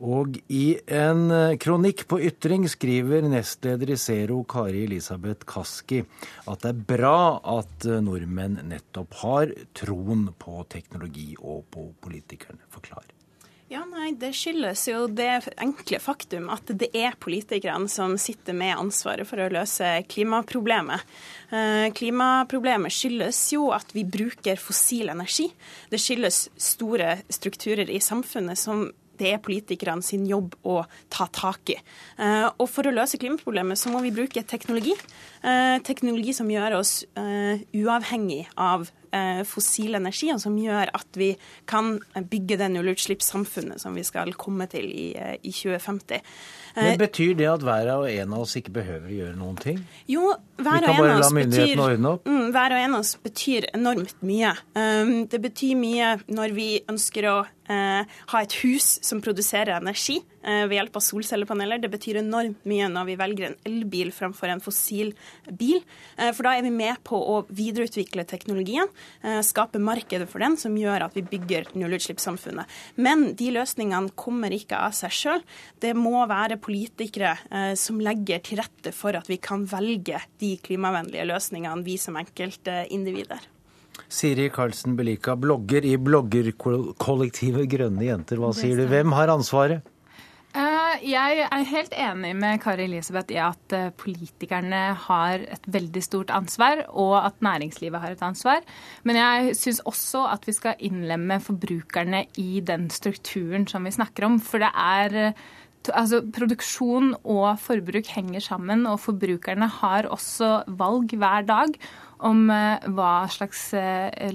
[0.00, 6.00] Og i en eh, kronikk på Ytring skriver nestleder i Zero, Kari Elisabeth Kaski,
[6.48, 7.20] at det er bra
[7.58, 12.64] at eh, nordmenn nettopp har troen på teknologi og på politikerne.
[12.72, 13.04] Forklar.
[13.70, 18.72] Ja, nei, Det skyldes jo det enkle faktum at det er politikerne som sitter med
[18.74, 21.04] ansvaret for å løse klimaproblemet.
[21.54, 25.52] Eh, klimaproblemet skyldes jo at vi bruker fossil energi.
[25.92, 28.88] Det skyldes store strukturer i samfunnet som
[29.20, 30.80] det er politikerne sin jobb å
[31.12, 31.78] ta tak i.
[32.20, 34.96] Eh, og for å løse klimaproblemet så må vi bruke teknologi.
[35.44, 38.88] Eh, teknologi som gjør oss eh, uavhengig av
[39.48, 41.32] fossil energi, og som gjør at vi
[41.70, 41.98] kan
[42.30, 46.22] bygge det nullutslippssamfunnet som vi skal komme til i, eh, i 2050.
[46.76, 49.80] Men Betyr det at hver og en av oss ikke behøver å gjøre noen ting?
[50.06, 50.28] Jo,
[50.60, 54.54] hver og, en av oss betyr, mm, hver og en av oss betyr enormt mye.
[54.78, 57.38] Um, det betyr mye når vi ønsker å
[57.70, 61.80] ha et hus som produserer energi ved hjelp av solcellepaneler.
[61.82, 65.12] Det betyr enormt mye når vi velger en elbil fremfor en fossil
[65.46, 65.82] bil.
[66.16, 68.88] Uh, for da er vi med på å videreutvikle teknologien,
[69.44, 72.68] skape markedet for den, som gjør at vi bygger nullutslippssamfunnet.
[73.00, 75.44] Men de løsningene kommer ikke av seg sjøl.
[75.82, 77.36] Det må være politikere
[77.78, 83.48] som legger til rette for at vi kan velge de klimavennlige løsningene, vi som enkeltindivider.
[84.10, 88.40] Siri Karlsen Belika, blogger i bloggerkollektivet Grønne jenter.
[88.40, 88.86] Hva sier du?
[88.90, 89.86] Hvem har ansvaret?
[90.50, 96.02] Eh, jeg er helt enig med Kari Elisabeth i at eh, politikerne har et veldig
[96.02, 98.66] stort ansvar, og at næringslivet har et ansvar.
[99.06, 104.26] Men jeg syns også at vi skal innlemme forbrukerne i den strukturen som vi snakker
[104.26, 104.40] om.
[104.42, 105.36] For det er
[105.94, 111.78] altså, produksjon og forbruk henger sammen, og forbrukerne har også valg hver dag
[112.26, 113.70] om hva slags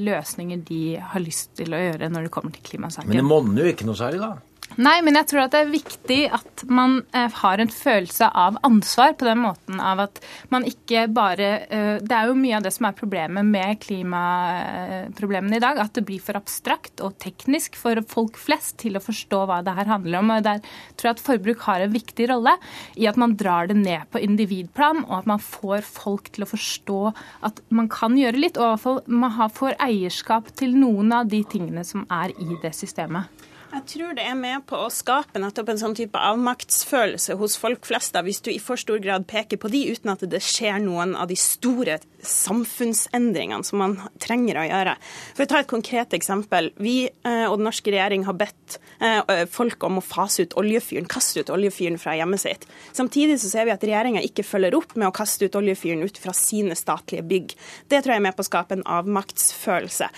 [0.02, 3.12] løsninger de har lyst til å gjøre når det kommer til klimasaken.
[3.12, 4.55] Men det monner jo ikke noe særlig, da?
[4.76, 8.58] Nei, men jeg tror at det er viktig at man eh, har en følelse av
[8.66, 10.20] ansvar på den måten av at
[10.52, 15.62] man ikke bare eh, Det er jo mye av det som er problemet med klimaproblemene
[15.62, 19.46] i dag, at det blir for abstrakt og teknisk for folk flest til å forstå
[19.48, 20.36] hva det her handler om.
[20.36, 22.58] Og Der tror jeg at forbruk har en viktig rolle
[23.00, 26.52] i at man drar det ned på individplan, og at man får folk til å
[26.52, 27.02] forstå
[27.48, 31.32] at man kan gjøre litt, og i hvert fall man får eierskap til noen av
[31.32, 33.32] de tingene som er i det systemet.
[33.76, 37.84] Jeg tror det er med på å skape nettopp en sånn type avmaktsfølelse hos folk
[37.84, 40.78] flest, da, hvis du i for stor grad peker på de uten at det skjer
[40.80, 44.94] noen av de store samfunnsendringene som man trenger å gjøre.
[45.36, 46.72] For å ta et konkret eksempel.
[46.80, 51.12] Vi eh, og den norske regjering har bedt eh, folk om å fase ut oljefyren,
[51.12, 52.64] kaste ut oljefyren fra hjemmet sitt.
[52.96, 56.24] Samtidig så ser vi at regjeringa ikke følger opp med å kaste ut oljefyren ut
[56.24, 57.60] fra sine statlige bygg.
[57.92, 60.10] Det tror jeg er med på å skape en avmaktsfølelse.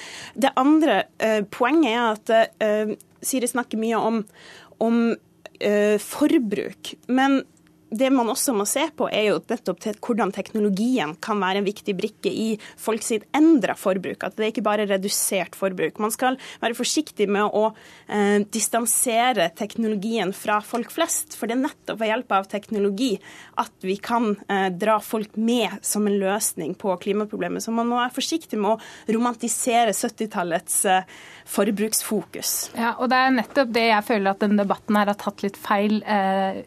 [0.45, 4.23] Det andre eh, poenget er at Siri snakker mye om,
[4.83, 6.93] om uh, forbruk.
[7.07, 7.41] Men
[7.89, 11.67] det man også må se på, er jo nettopp til hvordan teknologien kan være en
[11.67, 14.25] viktig brikke i folk sitt endra forbruk.
[14.27, 16.01] At det er ikke bare redusert forbruk.
[16.03, 21.37] Man skal være forsiktig med å eh, distansere teknologien fra folk flest.
[21.37, 23.13] For det er nettopp ved hjelp av teknologi
[23.61, 27.63] at vi kan eh, dra folk med som en løsning på klimaproblemet.
[27.63, 31.17] Så man må være forsiktig med å romantisere 70-tallets eh,
[31.47, 32.53] forbruksfokus.
[32.75, 35.59] Ja, og det er nettopp det jeg føler at denne debatten her har tatt litt
[35.59, 36.59] feil eh,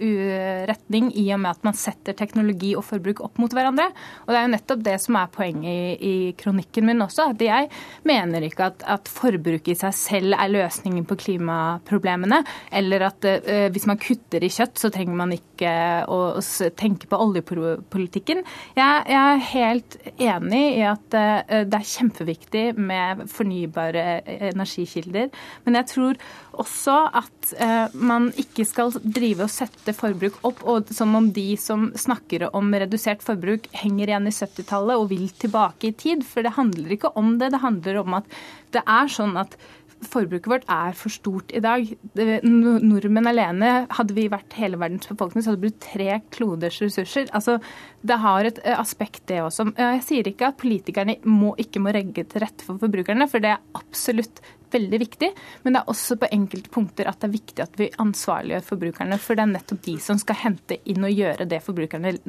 [1.18, 3.88] i og med at man setter teknologi og forbruk opp mot hverandre.
[4.26, 7.30] Og Det er jo nettopp det som er poenget i, i kronikken min også.
[7.30, 7.70] at Jeg
[8.08, 12.42] mener ikke at, at forbruk i seg selv er løsningen på klimaproblemene.
[12.72, 15.74] Eller at uh, hvis man kutter i kjøtt, så trenger man ikke
[16.10, 18.44] å, å tenke på oljepolitikken.
[18.78, 24.06] Jeg, jeg, er helt enig i at uh, det er kjempeviktig med fornybare
[24.50, 25.30] energikilder.
[25.66, 26.20] Men jeg tror
[26.60, 30.62] også at eh, man ikke skal drive og sette forbruk opp.
[30.68, 35.28] og som om de som snakker om redusert forbruk, henger igjen i 70-tallet og vil
[35.40, 36.24] tilbake i tid.
[36.26, 37.52] For det handler ikke om det.
[37.54, 38.40] Det handler om at
[38.74, 39.56] det er sånn at
[40.08, 41.88] forbruket vårt er for stort i dag.
[42.44, 47.28] Nordmenn alene, hadde vi vært hele verdens befolkning, så hadde det blitt tre kloders ressurser.
[47.36, 47.58] Altså,
[48.06, 49.70] det har et eh, aspekt, det også.
[49.76, 53.54] Jeg sier ikke at politikerne må, ikke må regge til rette for forbrukerne, for det
[53.54, 54.40] er absolutt
[54.72, 55.30] veldig viktig.
[55.64, 59.18] Men det er også på enkelte punkter at det er viktig at vi ansvarliggjør forbrukerne.
[59.22, 61.60] For det er nettopp de som skal hente inn og gjøre det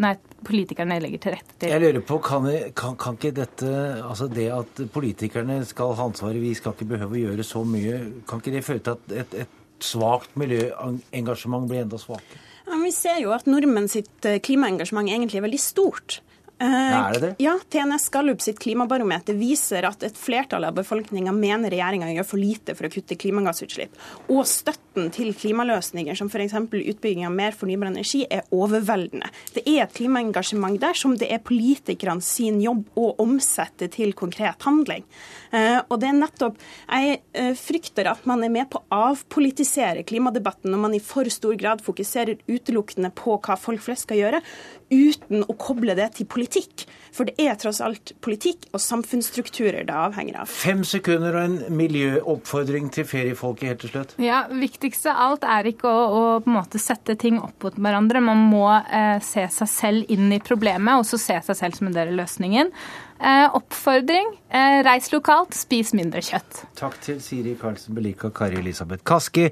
[0.01, 0.13] nei,
[0.47, 1.71] politikerne legger til rette til.
[1.71, 3.71] Jeg lurer på, kan, kan, kan, ikke dette,
[4.01, 7.99] altså det at politikerne skal ha ansvaret, vi skal ikke behøve å gjøre så mye,
[8.29, 12.41] kan ikke det føre til at et, et svakt miljøengasjement blir enda svakere?
[12.67, 16.21] Ja, vi ser jo at nordmenn sitt eh, klimaengasjement egentlig er veldig stort.
[16.61, 17.31] Eh, er det det?
[17.41, 22.41] Ja, TNS Gallup sitt klimabarometer viser at et flertall av befolkninga mener regjeringa gjør for
[22.41, 23.95] lite for å kutte klimagassutslipp.
[24.29, 26.53] Og støtten til klimaløsninger som f.eks.
[26.69, 29.31] utbygging av mer fornybar energi er overveldende.
[29.55, 34.61] Det er et klimaengasjement der som det er politikerne sin jobb å omsette til konkret
[34.67, 35.07] handling.
[35.49, 40.05] Eh, og det er nettopp Jeg eh, frykter at man er med på å avpolitisere
[40.07, 44.45] klimadebatten når man i for stor grad fokuserer utelukkende på hva folk flest skal gjøre,
[44.91, 46.87] uten å koble det til politikk.
[47.11, 50.47] For det er tross alt politikk og samfunnsstrukturer det avhenger av.
[50.47, 54.13] Fem sekunder og en miljøoppfordring til feriefolket helt til slutt.
[54.23, 57.75] Ja, Viktigste av alt er ikke å, å på en måte sette ting opp mot
[57.75, 58.23] hverandre.
[58.23, 61.91] Man må eh, se seg selv inn i problemet, og så se seg selv som
[61.91, 62.71] en del av løsningen.
[63.19, 66.63] Eh, oppfordring eh, reis lokalt, spis mindre kjøtt.
[66.79, 69.49] Takk til Siri Karlsen Belika Kari Elisabeth Kaski.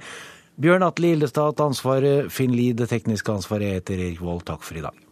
[0.59, 3.67] Bjørn Atle Ildestad ansvaret, Finn Lie det tekniske ansvaret.
[3.67, 4.47] Jeg heter Erik Vold.
[4.47, 5.08] Takk for i dag.